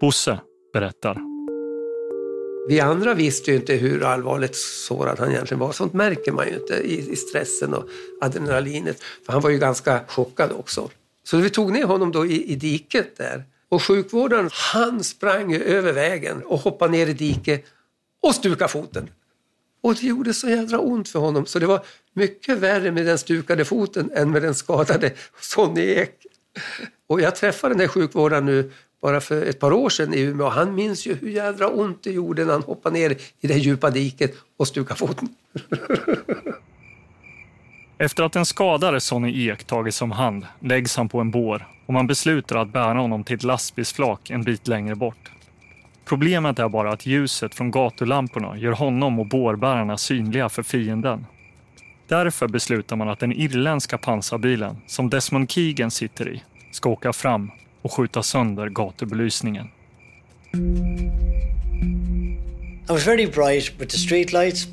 [0.01, 0.41] Bosse
[0.73, 1.19] berättar.
[2.69, 5.73] Vi andra visste ju inte hur allvarligt sårad han egentligen var.
[5.73, 7.85] Sånt märker man ju inte i, stressen och
[8.21, 9.01] adrenalinet.
[9.27, 10.91] För han var ju ganska chockad också.
[11.25, 13.45] Så vi tog ner honom då i, i diket där.
[13.69, 17.65] Och sjukvårdaren, han sprang över vägen och hoppade ner i diket
[18.23, 19.09] och stukade foten.
[19.87, 21.81] Och det gjorde så jädra ont för honom så det var
[22.13, 26.11] mycket värre med den stukade foten än med den skadade Sonny Ek.
[27.07, 28.73] Och jag träffade den här sjukvårdaren nu
[29.03, 30.49] bara för ett par år sedan i Umeå.
[30.49, 33.91] Han minns ju hur jädra ont det gjorde när han hoppade ner i det djupa
[33.91, 35.29] diket och stukade foten.
[37.99, 41.93] Efter att den skadade Sonny Ek tagits om hand läggs han på en bår och
[41.93, 45.31] man beslutar att bära honom till ett lastbilsflak en bit längre bort.
[46.07, 51.27] Problemet är bara att ljuset från gatulamporna gör honom och bårbärarna synliga för fienden.
[52.09, 57.51] Därför beslutar man att den irländska pansarbilen som Desmond Keegan sitter i ska åka fram
[57.83, 59.69] och skjuta sönder gatubelysningen.
[62.85, 64.67] It was very bright with the street lights,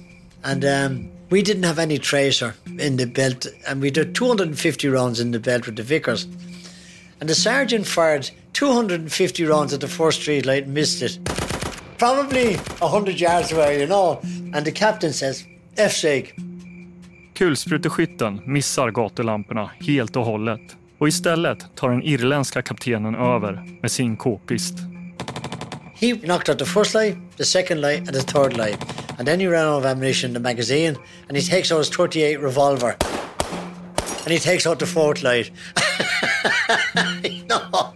[0.44, 5.20] and um, we didn't have any tracer in the belt, and we did 250 rounds
[5.20, 6.26] in the belt with the Vickers.
[7.20, 11.20] And the sergeant fired 250 rounds at the first street light missed it.
[11.98, 14.20] Probably 100 yards away, you know.
[14.54, 15.44] And the captain says,
[15.78, 16.34] F-sake.
[17.34, 24.18] Kulspruteskytten missar gatulamporna helt och hållet och istället tar den irländska kaptenen över med sin
[24.18, 24.76] k-pist.
[25.94, 28.78] He knocked out the first light, the second light, and the third light.
[29.18, 30.96] And then he ran out of ammunition in the magazine,
[31.28, 32.96] and he takes out his 38 revolver.
[34.24, 35.52] And he takes out the fourth light.
[37.50, 37.94] no.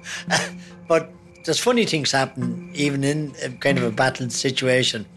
[0.87, 1.09] But
[1.45, 5.05] there's funny things happen even in a kind of a battled situation.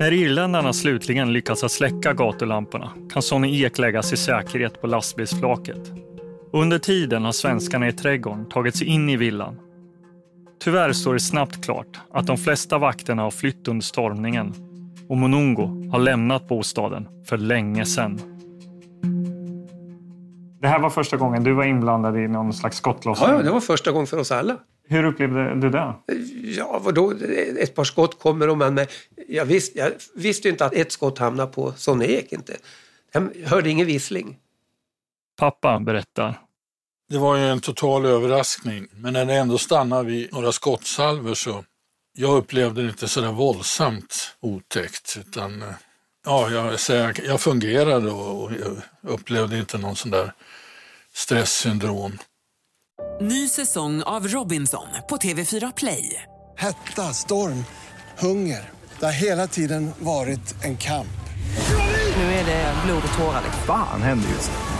[0.00, 5.92] När irländarna slutligen lyckas att släcka gatulamporna kan Sonny Ek läggas i säkerhet på lastbilsflaket.
[6.52, 9.69] Under tiden har svenskarna i trädgården tagit sig in i villan.
[10.60, 14.54] Tyvärr står det snabbt klart att de flesta vakterna har flytt under stormningen
[15.08, 18.20] och Monungo har lämnat bostaden för länge sedan.
[20.60, 23.30] Det här var första gången du var inblandad i någon slags skottlossning?
[23.30, 24.56] Ja, det var första gången för oss alla.
[24.88, 25.94] Hur upplevde du det?
[26.42, 27.12] Ja, vadå?
[27.58, 28.78] Ett par skott kommer och man...
[29.28, 32.56] Jag, visste, jag visste ju inte att ett skott hamnade på Sonny Ek inte.
[33.12, 34.36] Jag hörde ingen vissling.
[35.38, 36.40] Pappa berättar.
[37.10, 41.64] Det var ju en total överraskning, men när det ändå stannade vid några skottsalver så
[42.12, 45.16] jag upplevde det inte så där våldsamt otäckt.
[45.20, 45.64] Utan,
[46.26, 50.32] ja, jag, jag, jag fungerade och, och jag upplevde inte någon sån där
[51.14, 52.18] stresssyndrom.
[53.20, 56.22] Ny säsong av Robinson på TV4 Play.
[56.56, 57.64] Hetta, storm,
[58.18, 58.70] hunger.
[58.98, 61.20] Det har hela tiden varit en kamp.
[62.16, 63.42] Nu är det blod och tårar.
[63.66, 64.79] Fan händer just det.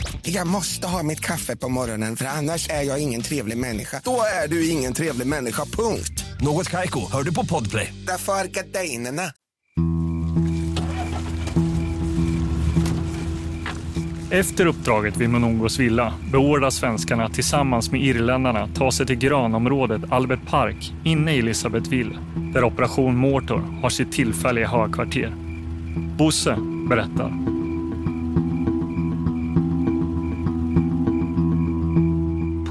[0.23, 4.01] Jag måste ha mitt kaffe på morgonen för annars är jag ingen trevlig människa.
[4.03, 6.25] Då är du ingen trevlig människa, punkt.
[6.41, 7.93] Något Kaiko, hör du på Podplay.
[8.07, 9.31] Därför är gardinerna.
[14.31, 20.49] Efter uppdraget vid Monongos villa beordrar svenskarna tillsammans med irländarna ta sig till grönområdet Albert
[20.49, 22.17] Park inne i Elisabethville
[22.53, 25.33] där Operation Mortor har sitt tillfälliga högkvarter.
[26.17, 26.57] Bosse
[26.89, 27.60] berättar.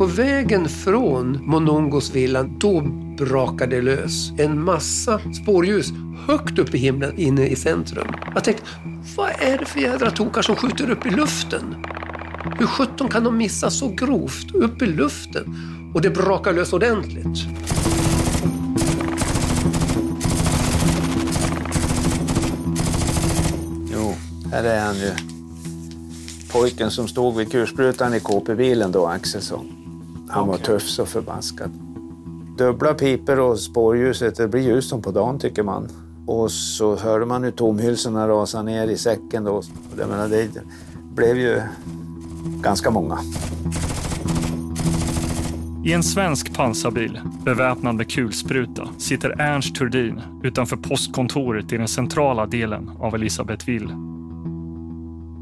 [0.00, 2.80] På vägen från Monongos villan, då
[3.18, 4.32] brakade det lös.
[4.38, 5.92] En massa spårljus
[6.26, 8.06] högt upp i himlen inne i centrum.
[8.34, 8.64] Jag tänkte,
[9.16, 11.86] vad är det för jädra tokar som skjuter upp i luften?
[12.58, 15.56] Hur sjutton kan de missa så grovt upp i luften?
[15.94, 17.38] Och det brakar lös ordentligt.
[23.92, 24.14] Jo,
[24.52, 25.10] här är han ju.
[26.52, 29.79] Pojken som stod vid kursprutan i KP-bilen då, Axelsson.
[30.30, 31.70] Han var tuff så förbaskat.
[32.58, 35.88] Dubbla piper och spårljuset, det blir ljus som på dagen tycker man.
[36.26, 39.62] Och så hörde man hur tomhylsorna rasade ner i säcken då.
[39.98, 40.48] Jag menar, det
[41.14, 41.62] blev ju
[42.62, 43.18] ganska många.
[45.84, 52.46] I en svensk pansarbil, beväpnad med kulspruta, sitter Ernst Turdin utanför postkontoret i den centrala
[52.46, 53.96] delen av Elisabethville.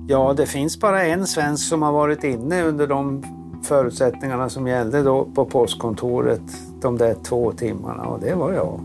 [0.08, 3.24] Ja, det finns bara en svensk som har varit inne under de
[3.62, 6.42] förutsättningarna som gällde då på postkontoret
[6.82, 8.80] de där två timmarna och det var jag.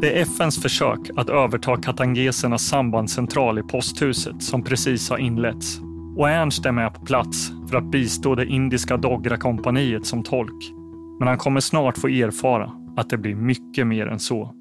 [0.00, 5.80] Det är FNs försök att överta katangesernas sambandscentral i posthuset som precis har inletts.
[6.16, 10.72] Och Ernst är med på plats för att bistå det indiska Dogra-kompaniet som tolk.
[11.18, 14.54] Men han kommer snart få erfara att det blir mycket mer än så.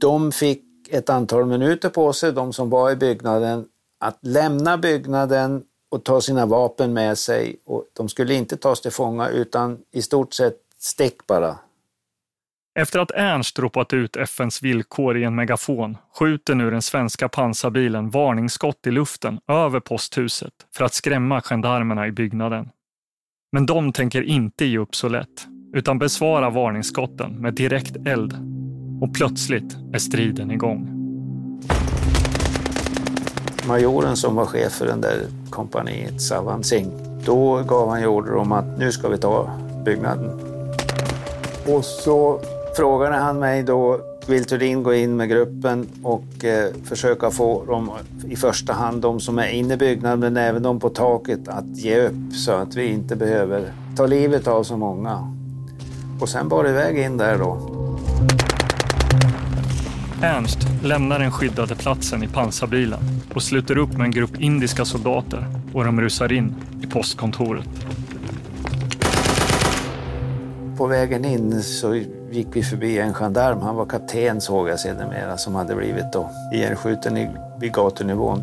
[0.00, 3.64] De fick ett antal minuter på sig, de som var i byggnaden,
[4.00, 7.60] att lämna byggnaden och ta sina vapen med sig.
[7.64, 11.58] Och de skulle inte tas till fånga utan i stort sett stick bara.
[12.78, 18.10] Efter att Ernst ropat ut FNs villkor i en megafon skjuter nu den svenska pansarbilen
[18.10, 22.68] varningsskott i luften över posthuset för att skrämma gendarmerna i byggnaden.
[23.52, 28.34] Men de tänker inte ge upp så lätt, utan besvara varningsskotten med direkt eld.
[29.02, 30.97] Och plötsligt är striden igång.
[33.68, 36.90] Majoren som var chef för den där kompaniet, Savan Singh,
[37.24, 39.50] då gav han ju order om att nu ska vi ta
[39.84, 40.30] byggnaden.
[41.66, 42.40] Och så
[42.76, 47.90] frågade han mig då, vill Thurdin gå in med gruppen och eh, försöka få dem,
[48.28, 51.76] i första hand de som är inne i byggnaden, men även de på taket, att
[51.76, 55.34] ge upp så att vi inte behöver ta livet av så många.
[56.20, 57.58] Och sen bar det iväg in där då.
[60.22, 63.00] Ernst lämnar den skyddade platsen i pansarbilen
[63.34, 67.68] och sluter upp med en grupp indiska soldater och de rusar in i postkontoret.
[70.76, 71.94] På vägen in så
[72.30, 73.60] gick vi förbi en gendarm.
[73.60, 78.42] Han var kapten såg jag sedermera som hade blivit då ihjälskjuten i, vid gatunivån.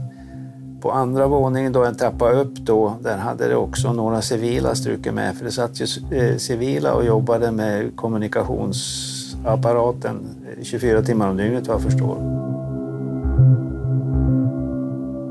[0.81, 5.13] På andra våningen då en trappa upp då, där hade det också några civila strukit
[5.13, 5.35] med.
[5.37, 9.14] För det satt ju eh, civila och jobbade med kommunikations
[9.45, 10.19] apparaten
[10.61, 12.15] 24 timmar om dygnet vad jag förstår.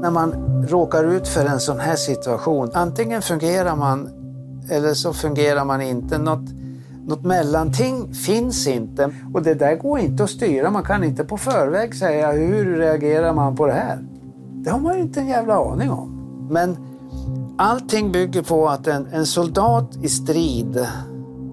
[0.01, 0.35] När man
[0.69, 4.11] råkar ut för en sån här situation, antingen fungerar man
[4.71, 6.19] eller så fungerar man inte.
[6.19, 6.51] Något,
[7.07, 10.71] något mellanting finns inte och det där går inte att styra.
[10.71, 13.99] Man kan inte på förväg säga hur reagerar man på det här.
[14.53, 16.11] Det har man ju inte en jävla aning om.
[16.51, 16.77] Men
[17.59, 20.87] allting bygger på att en, en soldat i strid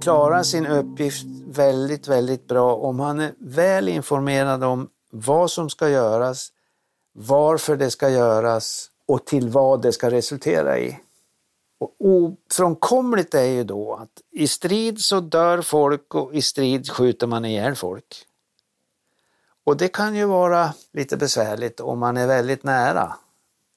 [0.01, 5.89] klarar sin uppgift väldigt, väldigt bra om han är väl informerad om vad som ska
[5.89, 6.51] göras,
[7.13, 10.99] varför det ska göras och till vad det ska resultera i.
[11.79, 17.27] Och ofrånkomligt är ju då att i strid så dör folk och i strid skjuter
[17.27, 18.25] man ihjäl folk.
[19.63, 23.15] Och det kan ju vara lite besvärligt om man är väldigt nära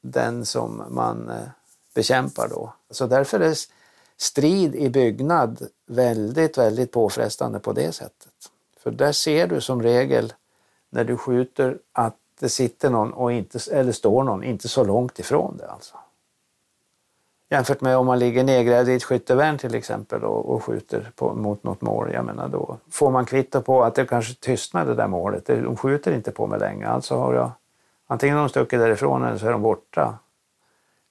[0.03, 1.49] den som man eh,
[1.95, 2.75] bekämpar då.
[2.91, 3.55] Så därför är
[4.17, 8.33] strid i byggnad väldigt, väldigt påfrestande på det sättet.
[8.79, 10.33] För där ser du som regel
[10.91, 15.19] när du skjuter att det sitter någon och inte, eller står någon inte så långt
[15.19, 15.97] ifrån det alltså.
[17.51, 21.35] Jämfört med om man ligger nedgrävd i ett skyttevärn till exempel och, och skjuter på,
[21.35, 22.13] mot något mål.
[22.13, 25.47] Jag menar då får man kvitto på att det kanske tystnar det där målet.
[25.47, 26.89] De skjuter inte på mig längre.
[26.89, 27.51] Alltså har jag
[28.07, 30.19] antingen de stuckit därifrån eller så är de borta.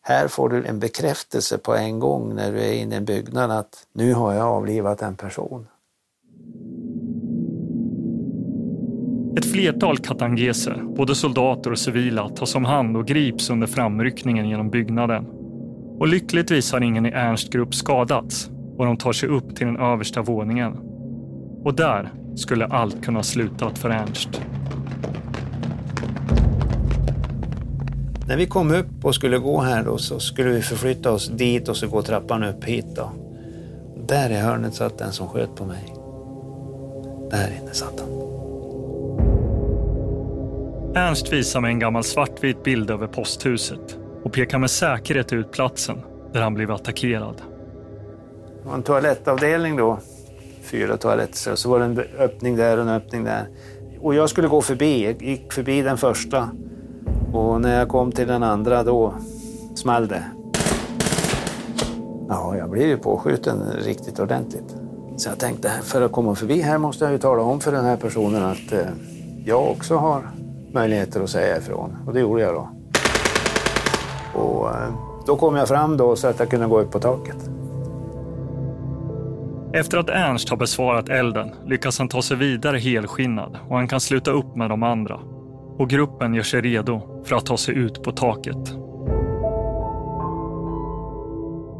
[0.05, 3.51] Här får du en bekräftelse på en gång när du är inne i en byggnad
[3.51, 5.67] att nu har jag avlivat en person.
[9.37, 14.69] Ett flertal katangeser, både soldater och civila, tas om hand och grips under framryckningen genom
[14.69, 15.25] byggnaden.
[15.99, 19.77] Och lyckligtvis har ingen i Ernst grupp skadats och de tar sig upp till den
[19.77, 20.77] översta våningen.
[21.63, 24.41] Och där skulle allt kunna slutat för Ernst.
[28.27, 31.67] När vi kom upp och skulle gå här då så skulle vi förflytta oss dit
[31.67, 33.11] och så gå trappan upp hit då.
[34.07, 35.93] Där i hörnet satt den som sköt på mig.
[37.31, 38.09] Där inne satt han.
[40.95, 45.97] Ernst visar mig en gammal svartvit bild över posthuset och pekar med säkerhet ut platsen
[46.33, 47.41] där han blev attackerad.
[48.61, 49.99] Det var en toalettavdelning då.
[50.61, 51.55] fyra toaletter.
[51.55, 53.47] Så var det en öppning där och en öppning där.
[53.99, 56.49] Och jag skulle gå förbi, jag gick förbi den första.
[57.33, 59.13] Och när jag kom till den andra då
[59.75, 60.23] small det.
[62.29, 64.75] Ja, jag blev ju påskjuten riktigt ordentligt.
[65.17, 67.85] Så jag tänkte, för att komma förbi här måste jag ju tala om för den
[67.85, 68.79] här personen att eh,
[69.45, 70.21] jag också har
[70.73, 71.97] möjligheter att säga ifrån.
[72.07, 72.69] Och det gjorde jag då.
[74.39, 74.93] Och eh,
[75.25, 77.49] då kom jag fram då så att jag kunde gå upp på taket.
[79.73, 83.99] Efter att Ernst har besvarat elden lyckas han ta sig vidare helskinnad och han kan
[83.99, 85.19] sluta upp med de andra.
[85.77, 88.73] Och gruppen gör sig redo för att ta sig ut på taket.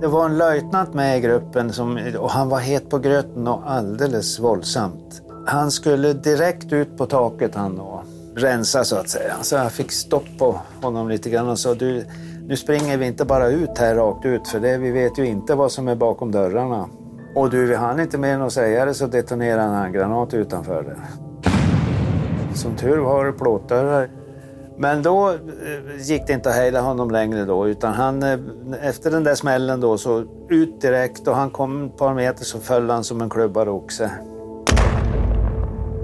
[0.02, 3.72] Det var en löjtnant med i gruppen som, och han var het på gröten och
[3.72, 5.22] alldeles våldsamt.
[5.48, 8.04] Han skulle direkt ut på taket han och
[8.36, 9.34] rensa så att säga.
[9.42, 12.06] Så jag fick stopp på honom lite grann och sa du,
[12.48, 15.56] nu springer vi inte bara ut här rakt ut för det, vi vet ju inte
[15.56, 16.90] vad som är bakom dörrarna.
[17.36, 20.84] Och du, vi hann inte mer än att säga det så detonerade en handgranat utanför
[20.84, 20.98] det.
[22.56, 24.10] Som tur var det plåtdörrar.
[24.78, 25.38] Men då eh,
[26.00, 28.40] gick det inte att hejda honom längre då utan han, eh,
[28.82, 32.60] efter den där smällen då så ut direkt och han kom ett par meter så
[32.60, 34.12] föll han som en klubbad oxe.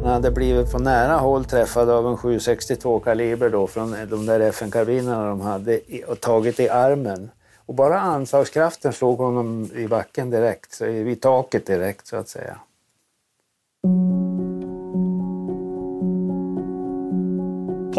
[0.03, 4.39] Han hade blivit på nära håll träffad av en 762 kaliber då från de där
[4.39, 7.31] FN-karbinerna de hade och tagit i armen.
[7.65, 12.59] Och bara anslagskraften slog honom i backen direkt, i vid taket direkt så att säga.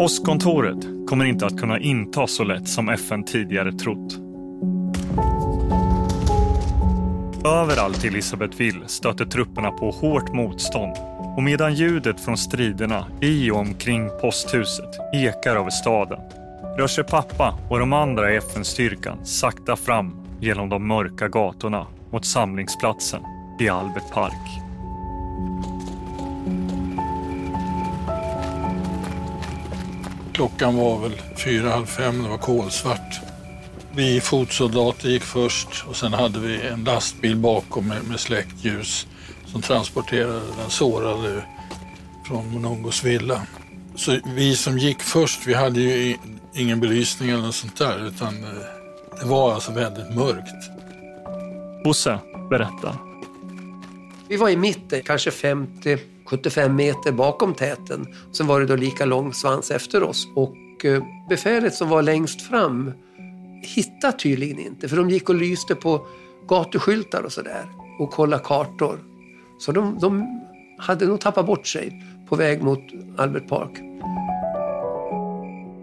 [0.01, 4.17] Postkontoret kommer inte att kunna inta så lätt som FN tidigare trott.
[7.45, 10.95] Överallt i Elisabethville stöter trupperna på hårt motstånd
[11.37, 16.19] och medan ljudet från striderna i och omkring posthuset ekar över staden
[16.77, 22.25] rör sig pappa och de andra i FN-styrkan sakta fram genom de mörka gatorna mot
[22.25, 23.21] samlingsplatsen
[23.59, 24.61] i Albert Park.
[30.41, 33.19] Klockan var väl fyra, halv fem, det var kolsvart.
[33.95, 39.07] Vi fotsoldater gick först och sen hade vi en lastbil bakom med, med släckljus
[39.45, 41.43] som transporterade den sårade
[42.27, 43.41] från Monongos villa.
[43.95, 46.17] Så vi som gick först, vi hade ju
[46.55, 48.49] ingen belysning eller något sånt där utan eh,
[49.19, 50.69] det var alltså väldigt mörkt.
[51.83, 52.19] Bosse
[52.49, 52.95] berättar.
[54.29, 55.31] Vi var i mitten, kanske
[56.31, 58.05] 75 meter bakom täten.
[58.31, 62.41] Sen var det då lika lång svans efter oss och eh, befälet som var längst
[62.41, 62.91] fram
[63.63, 66.07] hittade tydligen inte för de gick och lyste på
[66.47, 67.65] gatuskyltar och sådär
[67.99, 68.99] och kollade kartor.
[69.59, 70.41] Så de, de
[70.77, 72.83] hade nog tappat bort sig på väg mot
[73.17, 73.71] Albert Park.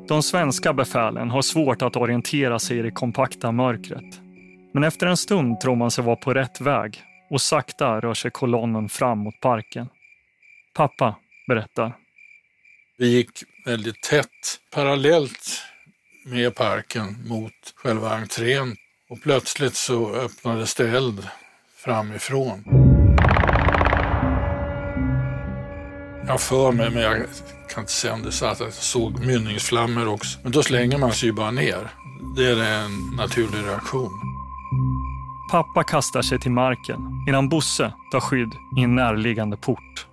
[0.08, 4.20] De svenska befälen har svårt att orientera sig i det kompakta mörkret.
[4.74, 8.30] Men efter en stund tror man sig vara på rätt väg och sakta rör sig
[8.30, 9.88] kolonnen fram mot parken.
[10.78, 11.16] Pappa
[11.48, 11.96] berättar.
[12.98, 13.30] Vi gick
[13.64, 15.62] väldigt tätt parallellt
[16.24, 18.76] med parken mot själva entrén
[19.10, 21.28] och plötsligt så öppnades det eld
[21.76, 22.64] framifrån.
[26.26, 27.16] Jag för mig, men jag
[27.70, 30.38] kan inte säga om det så att jag såg mynningsflammor också.
[30.42, 31.90] Men då slänger man sig ju bara ner.
[32.36, 34.10] Det är en naturlig reaktion.
[35.50, 40.07] Pappa kastar sig till marken medan Bosse tar skydd i en närliggande port.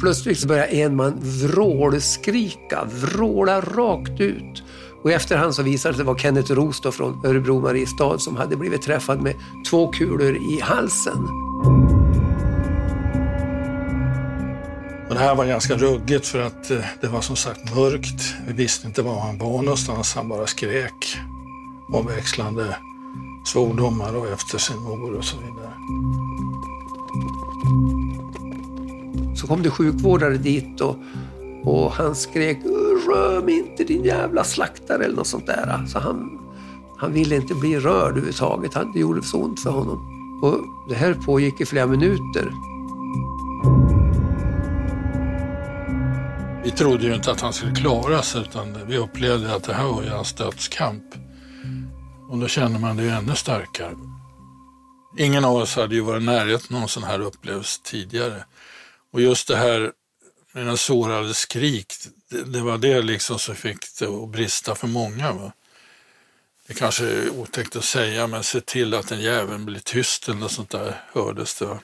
[0.00, 4.62] Plötsligt börjar en man vrålskrika, vråla rakt ut.
[5.02, 8.56] Och i efterhand så visade det sig vara Kenneth Roos från Örebro Mariestad som hade
[8.56, 9.34] blivit träffad med
[9.70, 11.28] två kulor i halsen.
[15.08, 18.34] Och det här var ganska ruggigt för att eh, det var som sagt mörkt.
[18.46, 20.14] Vi visste inte var han var någonstans.
[20.14, 21.18] Han bara skrek
[21.92, 22.76] omväxlande
[23.44, 25.74] svordomar och efter sin mor och så vidare.
[29.40, 30.96] Så kom det sjukvårdare dit och,
[31.64, 32.58] och han skrek
[33.06, 35.86] rör mig inte din jävla slaktare eller något sånt där.
[35.86, 36.38] Så han,
[36.98, 38.72] han ville inte bli rörd överhuvudtaget.
[38.94, 39.98] Det gjorde så ont för honom.
[40.42, 42.52] Och det här pågick i flera minuter.
[46.64, 49.86] Vi trodde ju inte att han skulle klara sig utan vi upplevde att det här
[49.86, 51.04] var ju hans dödskamp.
[52.30, 53.96] Och då känner man det ju ännu starkare.
[55.18, 58.44] Ingen av oss hade ju varit i närheten av en sån här upplevelse tidigare.
[59.12, 59.92] Och just det här
[60.52, 61.92] med den sårade skrik,
[62.30, 65.32] det, det, var det liksom som fick det att brista för många.
[65.32, 65.52] Va?
[66.66, 70.40] Det kanske är otäckt att säga, men se till att den jäveln blir tyst eller
[70.40, 71.66] något sånt där hördes det.
[71.66, 71.78] Va?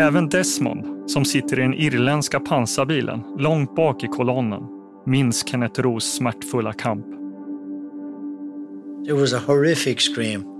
[0.00, 4.62] Även Desmond, som sitter i den irländska pansarbilen långt bak i kolonnen,
[5.06, 7.06] minns Kenneth Roos smärtfulla kamp.
[9.06, 10.57] It was a horrific scream.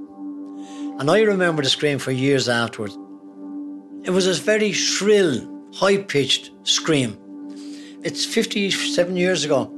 [0.98, 2.98] And I remember the scream for years afterwards.
[4.04, 7.16] It was a very shrill, high pitched scream.
[8.02, 9.70] It's 57 years ago.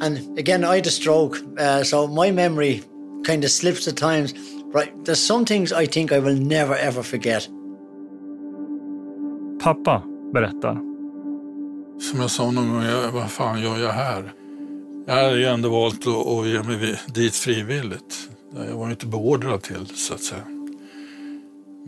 [0.00, 2.82] And again, I had a stroke, uh, so my memory
[3.24, 4.34] kind of slips at times.
[4.72, 7.48] But there's some things I think I will never ever forget.
[9.58, 10.02] Pappa
[10.32, 10.74] berättar.
[12.00, 14.32] Som jag sa någon gång, jag, vad fan gör jag här?
[15.06, 18.30] Jag hade ju ändå valt att, att ge mig dit frivilligt.
[18.54, 20.55] Jag var inte beordrad till så att säga.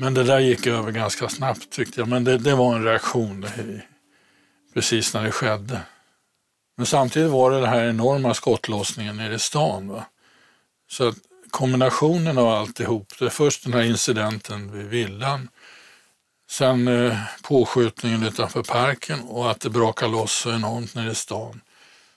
[0.00, 2.08] Men det där gick över ganska snabbt tyckte jag.
[2.08, 3.80] Men det, det var en reaktion i,
[4.74, 5.80] precis när det skedde.
[6.76, 9.88] Men samtidigt var det den här enorma skottlossningen nere i stan.
[9.88, 10.04] Va?
[10.90, 11.16] Så att
[11.50, 15.48] kombinationen av alltihop, det är först den här incidenten vid villan,
[16.50, 21.60] sen eh, påskjutningen utanför parken och att det brakar loss så enormt nere i stan.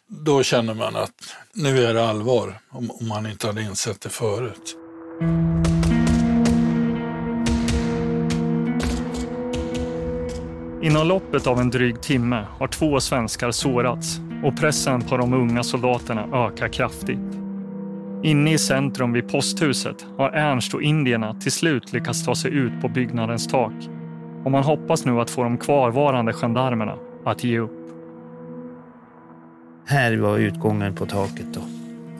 [0.07, 4.09] Då känner man att nu är det allvar, om, om man inte hade insett det
[4.09, 4.77] förut.
[10.83, 15.63] Inom loppet av en dryg timme har två svenskar sårats och pressen på de unga
[15.63, 17.19] soldaterna ökar kraftigt.
[18.23, 22.81] Inne i centrum vid posthuset har Ernst och indierna till slut lyckats ta sig ut
[22.81, 23.73] på byggnadens tak.
[24.43, 27.71] Och man hoppas nu att få de kvarvarande gendarmerna att ge upp.
[29.85, 31.61] Här var utgången på taket då.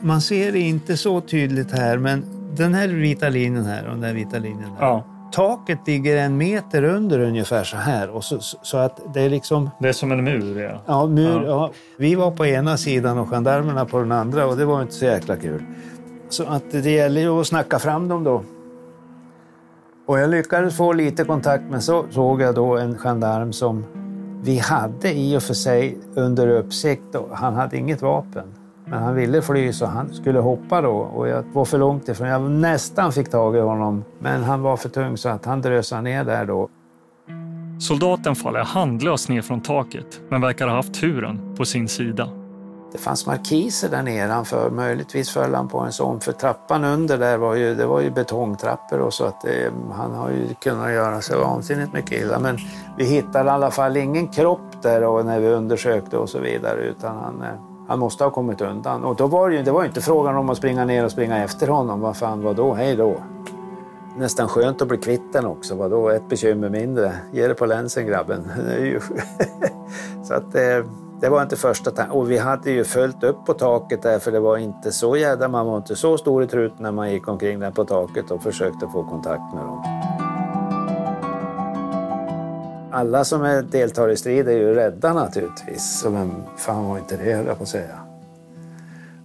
[0.00, 2.24] Man ser det inte så tydligt här, men
[2.56, 4.86] den här vita linjen här och den här vita linjen här.
[4.86, 5.11] Ja.
[5.32, 8.10] Taket ligger en meter under ungefär så här.
[8.10, 9.70] Och så, så att det är liksom...
[9.78, 10.60] Det är som en mur.
[10.62, 10.80] Ja.
[10.86, 11.44] Ja, mur, Ja.
[11.46, 11.70] ja.
[11.96, 15.04] Vi var på ena sidan och gendarmerna på den andra och det var inte så
[15.04, 15.64] jäkla kul.
[16.28, 18.42] Så att det gäller ju att snacka fram dem då.
[20.06, 23.84] Och jag lyckades få lite kontakt men så såg jag då en gendarm som
[24.42, 27.14] vi hade i och för sig under uppsikt.
[27.14, 28.54] Och han hade inget vapen.
[28.84, 32.28] Men han ville fly så han skulle hoppa då och jag var för långt ifrån.
[32.28, 36.02] Jag nästan fick tag i honom men han var för tung så att han drösade
[36.02, 36.68] ner där då.
[37.80, 42.28] Soldaten faller handlöst ner från taket men verkar ha haft turen på sin sida.
[42.92, 44.70] Det fanns markiser där nedanför.
[44.70, 46.20] Möjligtvis föll han på en sån.
[46.20, 50.14] För trappan under där var ju, det var ju betongtrappor och så att det, han
[50.14, 52.38] har ju kunnat göra sig vansinnigt mycket illa.
[52.38, 52.58] Men
[52.98, 56.80] vi hittade i alla fall ingen kropp där och när vi undersökte och så vidare
[56.80, 59.04] utan han, eh, han måste ha kommit undan.
[59.04, 61.10] Och då var det ju, det var ju inte frågan om att springa ner och
[61.10, 62.00] springa efter honom.
[62.00, 62.74] Vad fan vadå.
[62.74, 63.16] Hej då.
[64.16, 65.74] Nästan skönt att bli kvitt den också.
[65.74, 67.12] Vadå, ett bekymmer mindre.
[67.32, 68.52] Ge det på länsen grabben.
[70.22, 70.84] Så att eh,
[71.22, 72.12] det var inte första tanken.
[72.12, 75.48] Och vi hade ju följt upp på taket där för det var inte så jädra,
[75.48, 78.42] man var inte så stor i truten när man gick omkring där på taket och
[78.42, 80.31] försökte få kontakt med dem.
[82.92, 86.00] Alla som är, deltar i strid är ju rädda naturligtvis.
[86.00, 87.98] Så vem fan var inte det, höll jag på att säga.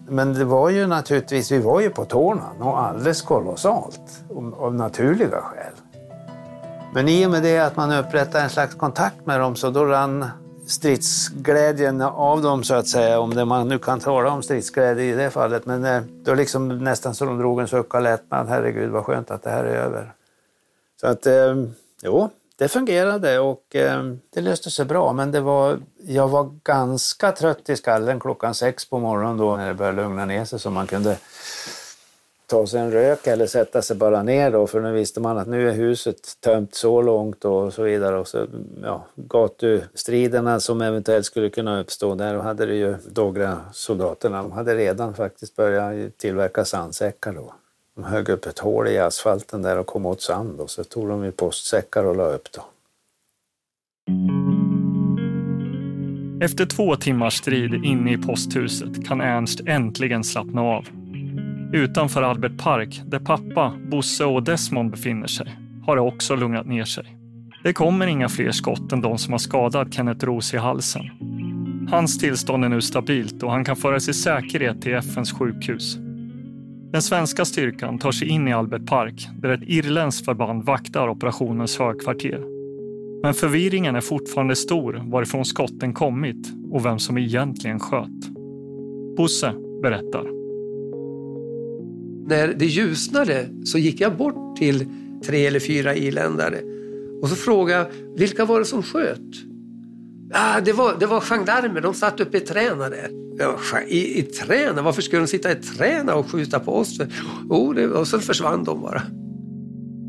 [0.10, 4.24] Men det var ju naturligtvis, vi var ju på tårna och alldeles kolossalt.
[4.58, 5.74] Av, naturliga skäl.
[6.94, 9.86] Men i och med det att man upprättade en slags kontakt med dem så då
[9.86, 10.26] rann
[10.68, 15.12] stridsglädjen av dem så att säga, om det man nu kan tala om stridsglädje i
[15.12, 15.66] det fallet.
[15.66, 18.48] Men eh, då liksom nästan så de drog en suck av lättnad.
[18.48, 20.14] Herregud vad skönt att det här är över.
[21.02, 21.56] Så att, eh,
[22.04, 24.04] jo, det fungerade och eh,
[24.34, 25.14] det löste sig bra.
[25.14, 29.68] Men det var, jag var ganska trött i skallen klockan sex på morgonen då när
[29.68, 31.18] det började lugna ner sig så man kunde
[32.48, 35.48] ta sig en rök eller sätta sig bara ner då för nu visste man att
[35.48, 38.18] nu är huset tömt så långt och så vidare.
[38.18, 38.48] Och så,
[38.84, 44.76] ja, gatustriderna som eventuellt skulle kunna uppstå, där hade det ju Dogra soldaterna, de hade
[44.76, 47.54] redan faktiskt börjat tillverka sandsäckar då.
[47.98, 51.08] De högg upp ett hål i asfalten där och kom åt sand och så tog
[51.10, 52.62] de i postsäckar och la upp då.
[56.46, 60.86] Efter två timmars strid inne i posthuset kan Ernst äntligen slappna av.
[61.74, 66.86] Utanför Albert Park, där pappa, Bosse och Desmond befinner sig, har det också lugnat ner
[66.86, 67.18] sig.
[67.64, 71.04] Det kommer inga fler skott än de som har skadat Kenneth Roos i halsen.
[71.92, 75.98] Hans tillstånd är nu stabilt och han kan föras i säkerhet till FNs sjukhus.
[76.92, 81.78] Den svenska styrkan tar sig in i Albert Park där ett irländskt förband vaktar operationens
[81.80, 82.44] högkvarter.
[83.22, 88.30] Men förvirringen är fortfarande stor varifrån skotten kommit och vem som egentligen sköt.
[89.18, 90.24] Bosse berättar.
[92.28, 94.86] När det ljusnade så gick jag bort till
[95.26, 96.58] tre eller fyra irländare
[97.22, 99.57] och så frågade jag vilka var det som sköt?
[100.34, 103.10] Ah, det, var, det var gendarmer, de satt uppe i träna där.
[103.40, 104.82] Ja, i, I träna?
[104.82, 107.00] Varför skulle de sitta i träna och skjuta på oss?
[107.50, 109.02] Oh, det, och så försvann de bara.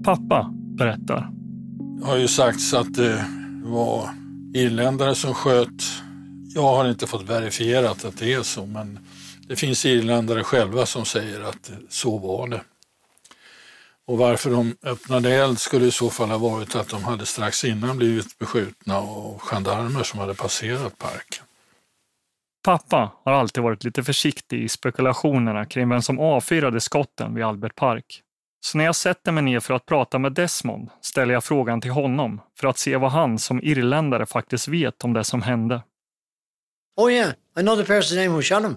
[0.04, 1.30] Pappa berättar.
[2.00, 3.24] Det har ju sagts att det
[3.64, 4.08] var
[4.54, 5.82] irländare som sköt.
[6.54, 8.98] Jag har inte fått verifierat att det är så, men
[9.48, 12.60] Det finns irländare själva som säger att så var det.
[14.08, 17.64] Och varför de öppnade eld skulle i så fall ha varit att de hade strax
[17.64, 21.44] innan blivit beskjutna av gendarmer som hade passerat parken.
[22.64, 27.74] Pappa har alltid varit lite försiktig i spekulationerna kring vem som avfyrade skotten vid Albert
[27.74, 28.22] Park.
[28.60, 31.90] Så när jag sätter mig ner för att prata med Desmond ställer jag frågan till
[31.90, 35.82] honom för att se vad han som irländare faktiskt vet om det som hände.
[36.96, 38.76] Oh yeah, I know the person's name who shot him.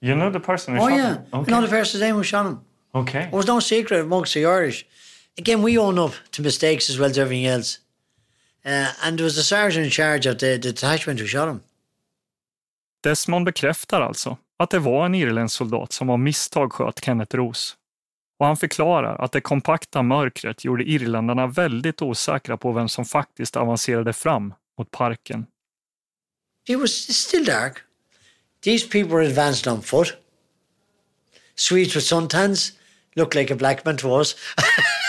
[0.00, 2.71] You know the person oh yeah, I know the person's name who shot him.
[2.94, 3.24] Okay.
[3.24, 4.84] It was no secret amongst the Irish.
[5.38, 7.78] Again, we own up to mistakes as well as everything else.
[8.64, 11.60] Uh, and there was a sergeant in charge of the, the detachment who shot him.
[13.02, 17.76] Desmond bekräftar alltså att det var en irländsk soldat som av misstag sköt Kenneth Roos.
[18.38, 23.56] Och han förklarar att det kompakta mörkret gjorde irländarna väldigt osäkra på vem som faktiskt
[23.56, 25.46] avancerade fram mot parken.
[26.68, 27.82] It was still dark.
[28.60, 30.16] These people were advanced on foot.
[31.54, 32.72] Swedes with suntans
[33.16, 34.34] looked like a black man to us.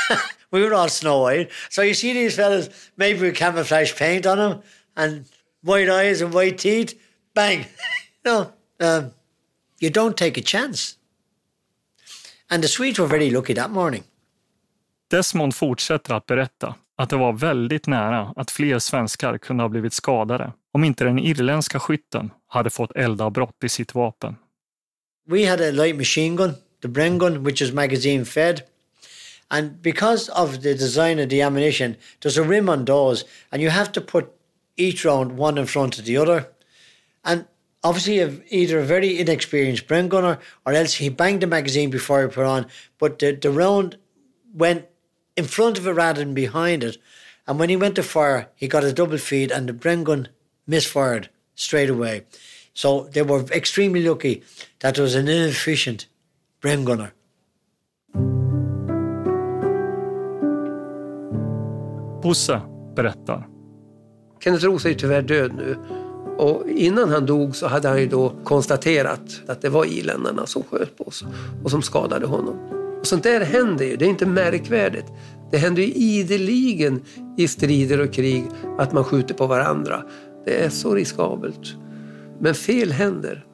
[0.51, 1.49] we were all snow white.
[1.69, 4.61] So you see these fellas, maybe with camouflage paint on them
[4.95, 5.25] and
[5.61, 6.93] white eyes and white teeth.
[7.33, 7.65] Bang!
[8.25, 9.11] no, um,
[9.79, 10.97] you don't take a chance.
[12.49, 14.03] And the Swedes were very lucky that morning.
[15.11, 19.93] Desmond fortsätter att berätta att det var väldigt nära att fler svenskar kunde ha blivit
[19.93, 24.35] skadade om inte den irländska skytten hade fått eldavbrott i sitt vapen.
[25.25, 26.53] We had a light machine gun,
[26.83, 28.67] the Bren gun, which is magazine fed.
[29.49, 33.69] And because of the design of the ammunition, there's a rim on those, and you
[33.69, 34.31] have to put
[34.75, 36.49] each round one in front of the other.
[37.23, 37.47] And
[37.83, 38.19] obviously,
[38.49, 42.45] either a very inexperienced Bren gunner or else he banged the magazine before he put
[42.45, 42.67] on,
[42.99, 43.97] but the, the round
[44.53, 44.85] went
[45.37, 46.97] in front of it rather than behind it.
[47.47, 50.27] And when he went to fire, he got a double feed, and the Bren gun
[50.67, 52.25] misfired straight away.
[52.73, 54.43] So they were extremely lucky
[54.79, 56.07] that there was an inefficient
[56.63, 57.13] Bren gunner.
[62.21, 62.61] Bosse
[62.95, 63.47] berättar.
[64.43, 65.77] Kenneth Roos är ju tyvärr död nu.
[66.37, 70.63] Och innan han dog så hade han ju då konstaterat att det var irländarna som
[70.63, 71.25] sköt på oss
[71.63, 72.55] och som skadade honom.
[72.99, 75.07] Och sånt där händer ju, det är inte märkvärdigt.
[75.51, 77.01] Det händer ju ideligen
[77.37, 78.45] i strider och krig
[78.77, 80.03] att man skjuter på varandra.
[80.45, 81.75] Det är så riskabelt.
[82.39, 83.45] Men fel händer.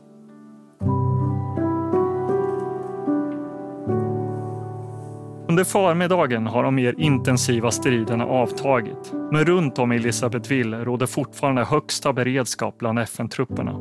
[5.50, 11.64] Under förmiddagen har de mer intensiva striderna avtagit, men runt om i Elisabethville råder fortfarande
[11.64, 13.76] högsta beredskap bland FN-trupperna.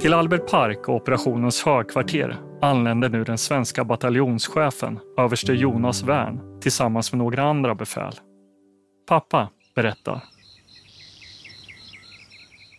[0.00, 7.12] Till Albert Park och operationens högkvarter anländer nu den svenska bataljonschefen, överste Jonas Wern, tillsammans
[7.12, 8.12] med några andra befäl.
[9.08, 10.24] Pappa berättar.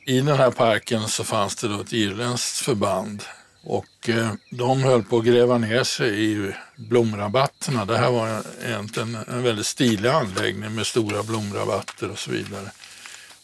[0.06, 3.24] I den här parken så fanns det då ett irländskt förband
[3.64, 7.86] och eh, de höll på att gräva ner sig i blomrabatterna.
[7.86, 12.72] Det här var egentligen en väldigt stilig anläggning med stora blomrabatter och så vidare.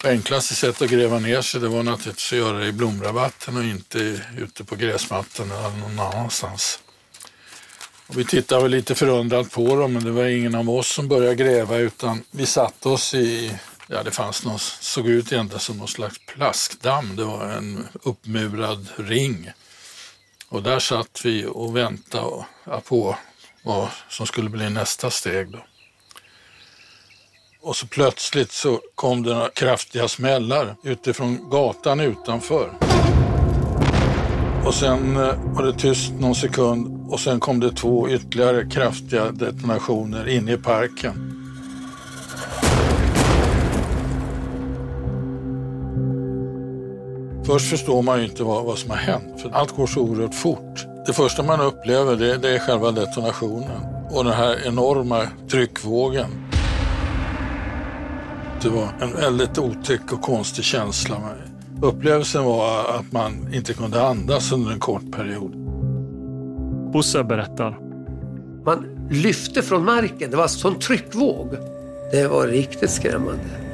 [0.01, 3.57] Det enklaste sättet att gräva ner sig det var naturligtvis att göra det i blomrabatten
[3.57, 6.80] och inte ute på gräsmattan eller någon annanstans.
[8.07, 11.07] Och vi tittade väl lite förundrat på dem men det var ingen av oss som
[11.07, 15.78] började gräva utan vi satte oss i Ja, det fanns någon, såg ut egentligen som
[15.78, 17.16] någon slags plaskdamm.
[17.16, 19.51] Det var en uppmurad ring.
[20.50, 22.46] Och där satt vi och väntade
[22.88, 23.16] på
[23.64, 25.52] vad som skulle bli nästa steg.
[25.52, 25.60] Då.
[27.62, 32.72] Och så plötsligt så kom det några kraftiga smällar utifrån gatan utanför.
[34.66, 39.32] Och sen eh, var det tyst någon sekund och sen kom det två ytterligare kraftiga
[39.32, 41.35] detonationer inne i parken.
[47.46, 50.36] Först förstår man ju inte vad, vad som har hänt, för allt går så oerhört
[50.36, 50.88] fort.
[51.06, 56.28] Det första man upplever det, det är själva detonationen och den här enorma tryckvågen.
[58.62, 61.18] Det var en väldigt otäck och konstig känsla.
[61.82, 65.52] Upplevelsen var att man inte kunde andas under en kort period.
[66.93, 67.80] Bosse berättar.
[68.66, 71.50] Man lyfte från marken, det var en sån tryckvåg.
[72.12, 73.64] Det var riktigt skrämmande.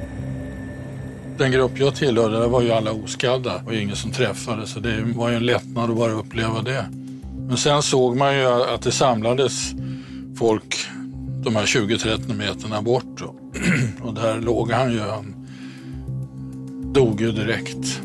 [1.42, 3.58] Den grupp jag tillhörde där var ju alla oskadda.
[3.58, 6.62] Det var ju ingen som träffade så det var ju en lättnad att bara uppleva
[6.62, 6.86] det.
[7.48, 9.72] Men sen såg man ju att det samlades
[10.38, 10.76] folk
[11.44, 13.22] de här 20-30 meterna bort.
[14.02, 15.00] Och där låg han ju.
[15.00, 15.36] Han
[16.94, 18.02] dog ju direkt.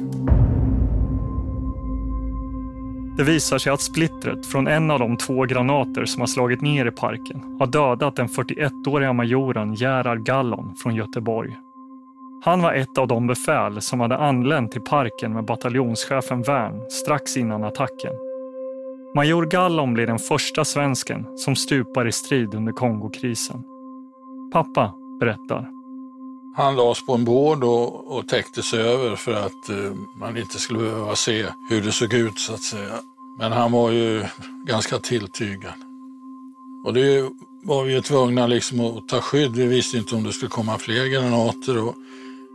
[3.16, 6.86] Det visar sig att splittret från en av de två granater som har slagit ner
[6.86, 11.56] i parken har dödat den 41-åriga majoren Gerhard Gallon från Göteborg.
[12.46, 17.36] Han var ett av de befäl som hade anlänt till parken med bataljonschefen Wern strax
[17.36, 18.12] innan attacken.
[19.14, 23.62] Major Gallon blir den första svensken som stupar i strid under Kongokrisen.
[24.52, 25.68] Pappa berättar.
[26.56, 30.78] Han lades på en båd och, och täcktes över för att eh, man inte skulle
[30.78, 32.94] behöva se hur det såg ut så att säga.
[33.38, 34.24] Men han var ju
[34.66, 35.74] ganska tilltygad.
[36.84, 37.30] Och det
[37.62, 39.52] var vi ju tvungna liksom att ta skydd.
[39.56, 41.78] Vi visste inte om det skulle komma fler granater.
[41.78, 41.94] Och,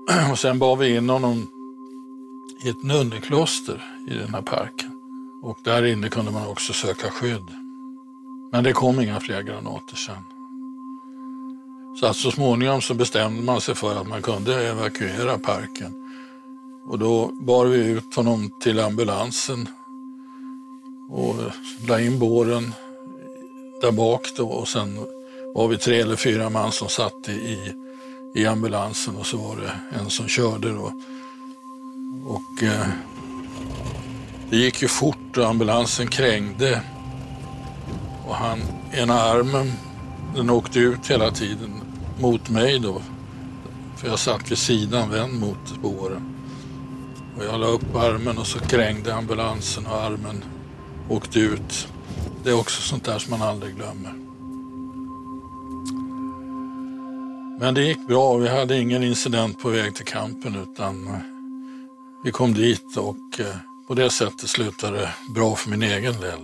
[0.31, 1.47] och sen bar vi in honom
[2.63, 4.91] i ett nunnekloster i den här parken.
[5.43, 7.47] Och där inne kunde man också söka skydd.
[8.51, 10.23] Men det kom inga fler granater sen.
[11.99, 15.95] Så att så småningom så bestämde man sig för att man kunde evakuera parken.
[16.87, 19.67] Och då bar vi ut honom till ambulansen
[21.09, 21.35] och
[21.87, 22.73] la in båren
[23.81, 24.99] där bak då och sen
[25.53, 27.73] var vi tre eller fyra man som satt i,
[28.33, 30.93] i ambulansen och så var det en som körde då.
[32.25, 32.87] Och eh,
[34.49, 36.81] det gick ju fort och ambulansen krängde
[38.27, 38.59] och han,
[38.91, 39.71] ena armen,
[40.35, 41.81] den åkte ut hela tiden
[42.19, 43.01] mot mig då.
[43.97, 46.35] För jag satt vid sidan, vänd mot spåren.
[47.37, 50.43] Och jag la upp armen och så krängde ambulansen och armen
[51.09, 51.87] åkte ut.
[52.43, 54.20] Det är också sånt där som man aldrig glömmer.
[57.61, 58.37] Men det gick bra.
[58.37, 61.13] Vi hade ingen incident på väg till kampen utan eh,
[62.23, 63.55] vi kom dit och eh,
[63.87, 66.39] på det sättet slutade det bra för min egen del.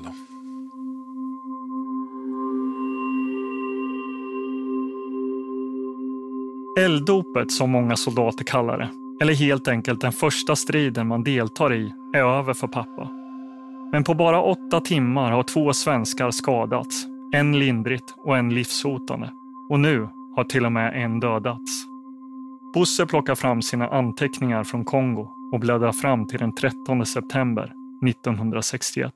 [6.79, 8.89] Elddopet som många soldater kallar det,
[9.21, 13.09] eller helt enkelt den första striden man deltar i, är över för pappa.
[13.91, 19.31] Men på bara åtta timmar har två svenskar skadats, en lindrigt och en livshotande.
[19.69, 21.85] Och nu har till och med en dödats.
[22.73, 27.73] Bosse plockar fram sina anteckningar från Kongo och bläddrar fram till den 13 september
[28.07, 29.13] 1961.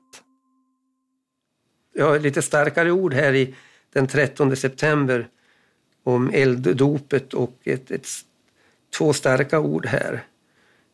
[1.92, 3.54] Jag har lite starkare ord här i
[3.92, 5.28] den 13 september
[6.02, 8.08] om elddopet och ett, ett,
[8.98, 10.24] två starka ord här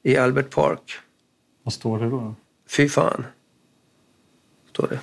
[0.03, 0.93] i Albert Park.
[1.63, 2.35] Vad står det då?
[2.67, 3.25] Fy fan,
[4.73, 5.01] står det.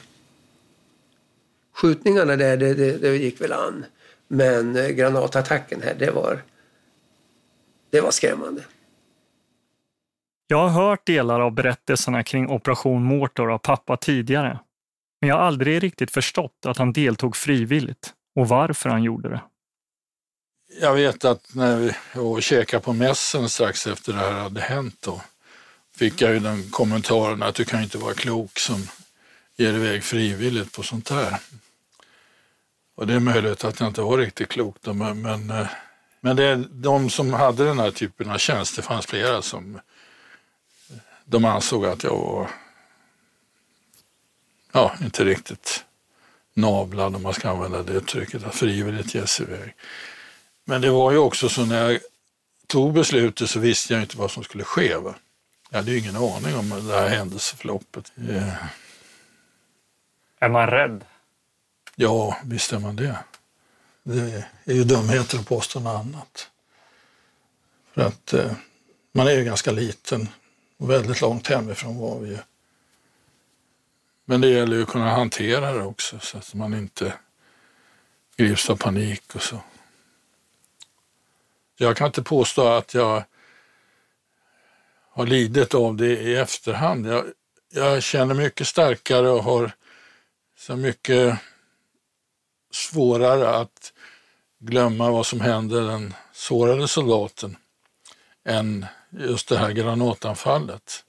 [1.74, 3.86] Skjutningarna där, det, det, det gick väl an.
[4.28, 6.44] Men eh, granatattacken här, det var,
[7.90, 8.64] det var skrämmande.
[10.48, 14.60] Jag har hört delar av berättelserna kring Operation Mortor av pappa tidigare.
[15.22, 19.42] Men jag har aldrig riktigt förstått att han deltog frivilligt och varför han gjorde det.
[20.82, 24.62] Jag vet att när vi var och käkade på mässen strax efter det här hade
[24.62, 25.22] hänt då,
[25.96, 28.88] fick jag ju den kommentaren att du kan inte vara klok som
[29.56, 31.40] ger iväg frivilligt på sånt här.
[32.96, 35.68] Och det är möjligt att jag inte var riktigt klok då, men, men, eh,
[36.22, 39.76] men det är de som hade den här typen av tjänst, det fanns flera som
[39.76, 42.50] eh, de ansåg att jag var
[44.72, 45.86] ja, inte riktigt
[46.54, 49.76] navlad om man ska använda det uttrycket, att frivilligt ge sig iväg.
[50.66, 52.00] Men det var ju också så när jag
[52.68, 54.96] tog beslutet så visste jag inte vad som skulle ske.
[54.96, 55.16] Va?
[55.70, 58.12] Jag hade ju ingen aning om det här händelseförloppet.
[58.18, 58.66] Yeah.
[60.40, 61.06] Är man rädd?
[61.96, 63.18] Ja, visst är man det.
[64.04, 66.50] Det är ju dumheter att påstå något annat.
[67.92, 68.52] För att eh,
[69.12, 70.30] man är ju ganska liten
[70.78, 72.38] och väldigt långt hemifrån var vi ju.
[74.26, 77.14] Men det gäller ju att kunna hantera det också så att man inte
[78.38, 79.60] grips av panik och så.
[81.78, 83.24] Jag kan inte påstå att jag
[85.10, 87.08] har lidit av det i efterhand.
[87.08, 87.26] Jag,
[87.70, 89.72] jag känner mycket starkare och har
[90.58, 91.40] så mycket
[92.76, 93.94] svårare att
[94.60, 97.58] glömma vad som hände den sårade soldaten
[98.46, 101.04] än just det här granatanfallet.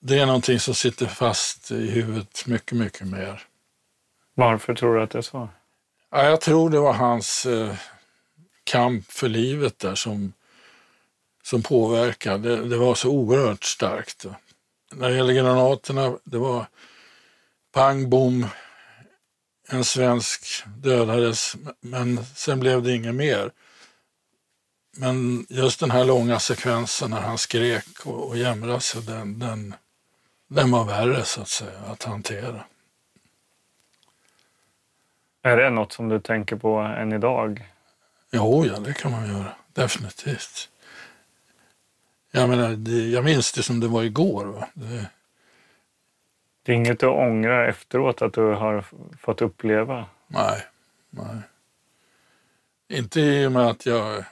[0.00, 3.42] Det är någonting som sitter fast i huvudet mycket, mycket mer.
[4.34, 5.48] Varför tror du att det är så?
[6.10, 7.74] Ja, jag tror det var hans eh,
[8.64, 10.32] kamp för livet där som,
[11.42, 12.56] som påverkade.
[12.56, 14.26] Det, det var så oerhört starkt.
[14.92, 16.66] När det gäller granaterna, det var
[17.72, 18.46] pang bom,
[19.74, 23.50] en svensk dödades, men sen blev det inget mer.
[24.96, 29.74] Men just den här långa sekvensen när han skrek och, och jämrade sig, den, den,
[30.48, 32.64] den var värre så att säga att hantera.
[35.42, 37.68] Är det något som du tänker på än idag?
[38.30, 39.52] Jo, ja, det kan man göra.
[39.72, 40.68] Definitivt.
[42.30, 44.44] Jag menar, det, jag minns det som det var igår.
[44.44, 44.68] Va?
[44.74, 45.06] Det
[46.64, 48.84] det är inget du ångrar efteråt att du har
[49.20, 50.06] fått uppleva?
[50.26, 50.66] Nej,
[51.10, 51.36] nej.
[52.88, 54.24] Inte i och med att jag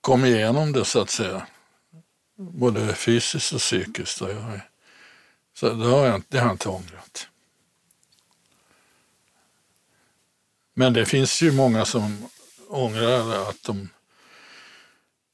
[0.00, 1.46] kom igenom det så att säga.
[2.36, 4.20] Både fysiskt och psykiskt.
[4.20, 4.60] Jag
[5.54, 7.28] Så det har jag, det har jag inte ångrat.
[10.74, 12.28] Men det finns ju många som
[12.68, 13.88] ångrar att de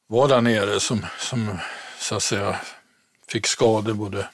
[0.07, 1.59] var där nere som, som
[1.99, 2.61] så att säga
[3.29, 4.29] fick skador både,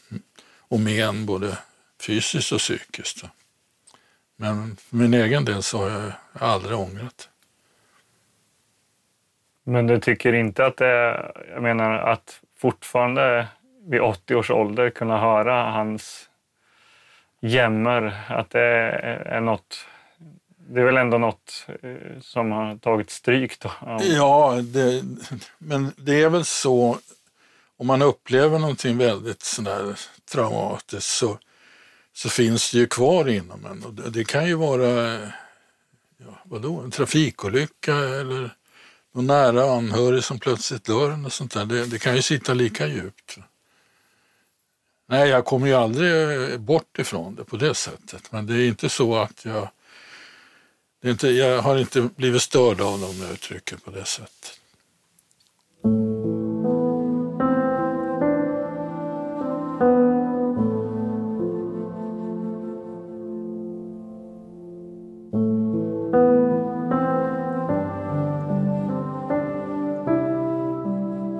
[0.74, 1.58] och men både
[2.00, 3.24] fysiskt och psykiskt.
[4.36, 7.28] Men för min egen del så har jag aldrig ångrat.
[9.64, 13.48] Men du tycker inte att det jag menar att fortfarande
[13.86, 16.28] vid 80 års ålder kunna höra hans
[17.40, 18.60] jämmer, att det
[19.26, 19.86] är något
[20.56, 23.70] det är väl ändå något eh, som har tagit stryk då?
[24.00, 25.02] Ja, det,
[25.58, 26.98] men det är väl så
[27.76, 29.98] om man upplever någonting väldigt sådär
[30.32, 31.38] traumatiskt så,
[32.12, 33.84] så finns det ju kvar inom en.
[33.84, 35.20] Och det, det kan ju vara
[36.16, 38.56] ja, vadå, en trafikolycka eller
[39.12, 41.24] någon nära anhörig som plötsligt dör.
[41.26, 41.64] Och sånt där.
[41.64, 43.38] Det, det kan ju sitta lika djupt.
[45.06, 48.32] Nej, jag kommer ju aldrig bort ifrån det på det sättet.
[48.32, 49.68] Men det är inte så att jag
[51.04, 54.04] det är inte, jag har inte blivit störd av dem, om jag uttrycker på det
[54.04, 54.53] sättet.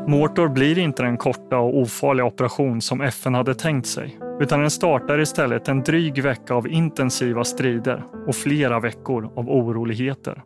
[0.07, 4.70] Mortor blir inte den korta och ofarliga operation som FN hade tänkt sig, utan den
[4.70, 10.42] startar istället en dryg vecka av intensiva strider och flera veckor av oroligheter.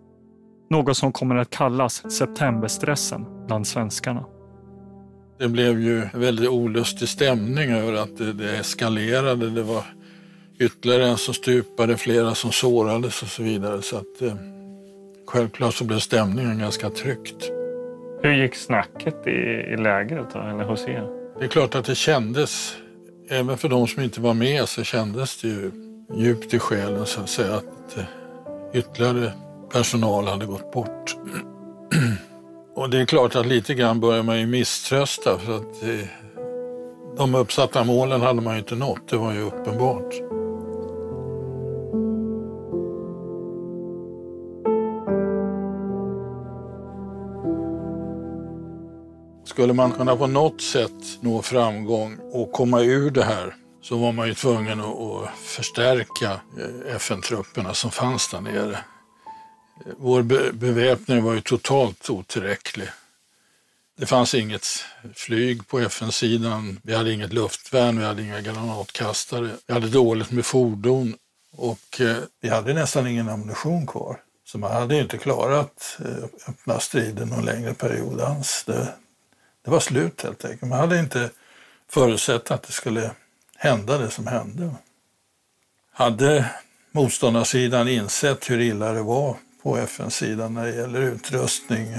[0.71, 4.25] Något som kommer att kallas septemberstressen bland svenskarna.
[5.39, 9.51] Det blev ju en väldigt olustig stämning över att det, det eskalerade.
[9.51, 9.83] Det var
[10.59, 13.83] ytterligare en som stupade, flera som sårades och så vidare.
[13.83, 14.35] Så att, eh,
[15.27, 17.58] självklart så blev stämningen ganska tryckt.
[18.23, 19.31] Hur gick snacket i,
[19.73, 21.09] i lägret då, eller hos er?
[21.39, 22.77] Det är klart att det kändes,
[23.31, 25.71] även för de som inte var med, så kändes det ju
[26.15, 28.05] djupt i själen så att säga att eh,
[28.73, 29.33] ytterligare
[29.73, 31.17] personal hade gått bort.
[32.75, 36.09] Och det är klart att lite grann börjar man ju misströsta för att eh,
[37.17, 40.38] de uppsatta målen hade man ju inte nått, det var ju uppenbart.
[49.59, 54.13] Skulle man kunna på något sätt nå framgång och komma ur det här så var
[54.13, 58.73] man ju tvungen att förstärka eh, FN-trupperna som fanns där nere.
[58.73, 62.89] Eh, vår beväpning var ju totalt otillräcklig.
[63.99, 64.67] Det fanns inget
[65.15, 70.47] flyg på FN-sidan, vi hade inget luftvärn, vi hade inga granatkastare, vi hade dåligt med
[70.47, 71.15] fordon
[71.57, 74.21] och eh, vi hade nästan ingen ammunition kvar.
[74.47, 75.99] Så man hade inte klarat
[76.49, 78.65] öppna striden någon längre period alls.
[78.67, 78.95] Det,
[79.69, 80.71] det var slut helt enkelt.
[80.71, 81.31] Man hade inte
[81.91, 83.11] förutsett att det skulle
[83.57, 84.71] hända det som hände.
[85.93, 86.51] Hade
[86.93, 91.97] motståndarsidan insett hur illa det var på FN-sidan när det gäller utrustning,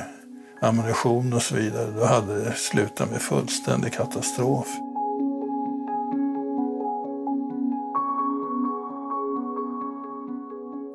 [0.62, 4.68] ammunition och så vidare, då hade det slutat med fullständig katastrof.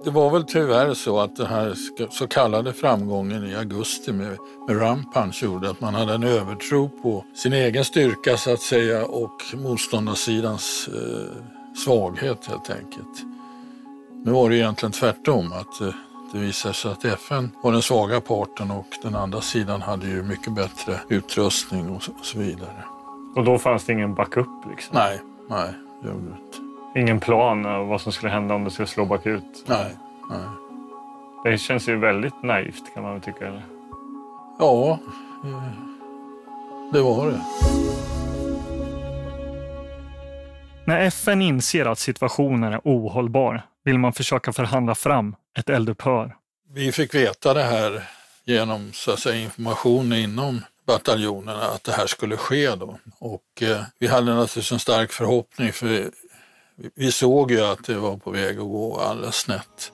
[0.05, 1.75] Det var väl tyvärr så att den här
[2.11, 4.39] så kallade framgången i augusti med,
[4.69, 9.05] med Rampunch gjorde att man hade en övertro på sin egen styrka så att säga
[9.05, 13.23] och motståndarsidans eh, svaghet helt enkelt.
[14.25, 15.95] Nu var det egentligen tvärtom, att eh,
[16.33, 20.23] det visade sig att FN var den svaga parten och den andra sidan hade ju
[20.23, 22.85] mycket bättre utrustning och så, och så vidare.
[23.37, 24.49] Och då fanns det ingen backup?
[24.71, 24.95] Liksom.
[24.95, 26.64] Nej, nej, det gjorde det inte.
[26.97, 29.65] Ingen plan av vad som skulle hända om det skulle slå bakut?
[29.67, 29.97] Nej,
[30.31, 30.47] nej.
[31.45, 33.47] Det känns ju väldigt naivt kan man väl tycka.
[33.47, 33.63] Eller?
[34.59, 34.99] Ja,
[35.45, 35.63] eh,
[36.93, 37.41] det var det.
[40.87, 46.37] När FN inser att situationen är ohållbar vill man försöka förhandla fram ett eldupphör.
[46.75, 48.03] Vi fick veta det här
[48.45, 52.99] genom så att säga, information inom bataljonerna att det här skulle ske då.
[53.19, 56.11] Och eh, vi hade naturligtvis en stark förhoppning för
[56.95, 59.93] vi såg ju att det var på väg att gå alldeles snett.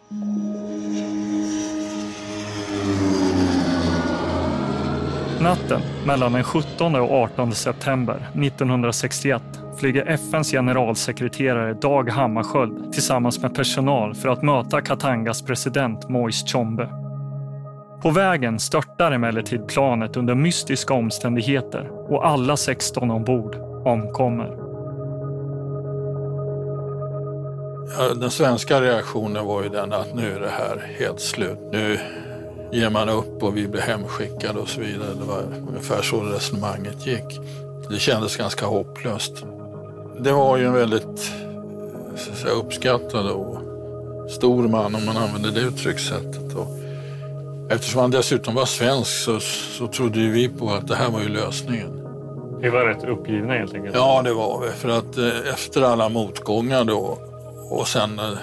[5.41, 9.43] Natten mellan den 17 och 18 september 1961
[9.79, 16.89] flyger FNs generalsekreterare Dag Hammarskjöld tillsammans med personal för att möta Katangas president Moise Tshombe.
[18.03, 24.60] På vägen störtar emellertid planet under mystiska omständigheter och alla 16 ombord omkommer.
[28.17, 31.59] Den svenska reaktionen var ju den att nu är det här helt slut.
[31.73, 31.99] Nu
[32.73, 35.15] ger man upp och vi blir hemskickade och så vidare.
[35.21, 37.41] Det var ungefär så resonemanget gick.
[37.91, 39.45] Det kändes ganska hopplöst.
[40.21, 41.33] Det var ju en väldigt
[42.17, 43.59] säga, uppskattad och
[44.31, 46.57] stor man om man använder det uttryckssättet.
[46.57, 46.69] Och
[47.71, 49.41] eftersom han dessutom var svensk så,
[49.79, 52.07] så trodde vi på att det här var ju lösningen.
[52.61, 53.95] Vi var rätt uppgivna helt enkelt.
[53.95, 54.69] Ja, det var vi.
[54.69, 57.19] För att eh, efter alla motgångar då
[57.71, 58.39] och sen eh,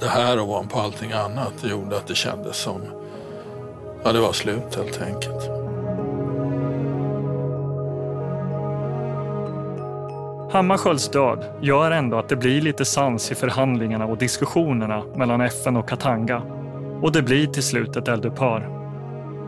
[0.00, 2.80] det här ovanpå allting annat gjorde att det kändes som
[4.04, 5.50] ja, det var slut helt enkelt.
[10.52, 15.76] Hammarskjölds död gör ändå att det blir lite sans i förhandlingarna och diskussionerna mellan FN
[15.76, 16.42] och Katanga.
[17.02, 18.78] Och det blir till slut ett eldupphör.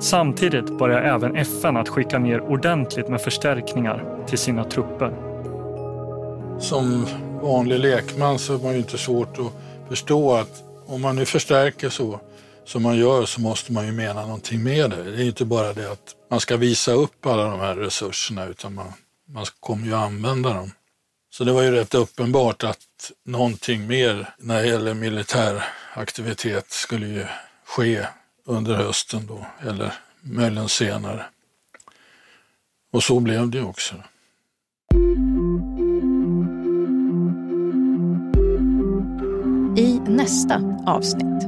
[0.00, 5.12] Samtidigt börjar även FN att skicka ner ordentligt med förstärkningar till sina trupper.
[6.58, 7.06] Som
[7.42, 9.52] vanlig lekman så är man ju inte svårt att
[9.88, 12.20] förstå att om man nu förstärker så
[12.64, 15.02] som man gör så måste man ju mena någonting med det.
[15.02, 18.74] Det är inte bara det att man ska visa upp alla de här resurserna utan
[18.74, 18.92] man,
[19.28, 20.72] man kommer ju använda dem.
[21.30, 25.64] Så det var ju rätt uppenbart att någonting mer när det gäller militär
[25.94, 27.26] aktivitet skulle ju
[27.66, 28.06] ske
[28.46, 31.24] under hösten då, eller möjligen senare.
[32.92, 33.94] Och så blev det ju också.
[39.76, 41.46] I nästa avsnitt.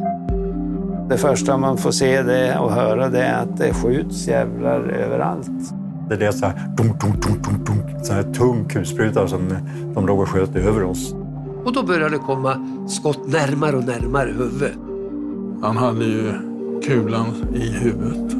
[1.08, 5.74] Det första man får se det och höra det är att det skjuts jävlar överallt.
[6.08, 9.56] Det är så här, dunk, dunk, dunk, dunk, dunk, så här tung kulspruta som
[9.94, 11.14] de låg och sköt över oss.
[11.64, 14.78] Och då började det komma skott närmare och närmare huvudet.
[15.62, 16.32] Han hade ju
[16.84, 18.32] kulan i huvudet.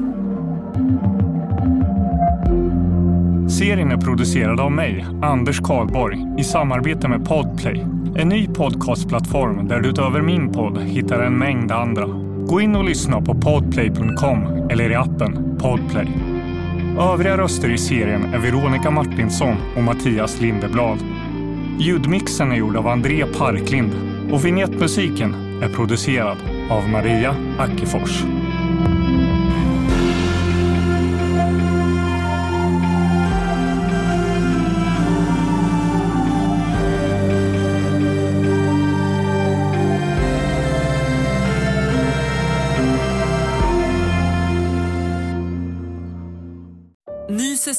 [3.53, 7.87] Serien är producerad av mig, Anders Karlborg, i samarbete med Podplay.
[8.17, 12.07] En ny podcastplattform där du utöver min podd hittar en mängd andra.
[12.49, 16.09] Gå in och lyssna på podplay.com eller i appen Podplay.
[16.99, 20.99] Övriga röster i serien är Veronica Martinsson och Mattias Lindeblad.
[21.79, 23.93] Ljudmixen är gjord av André Parklind
[24.33, 26.37] och vignettmusiken är producerad
[26.71, 28.25] av Maria Ackefors.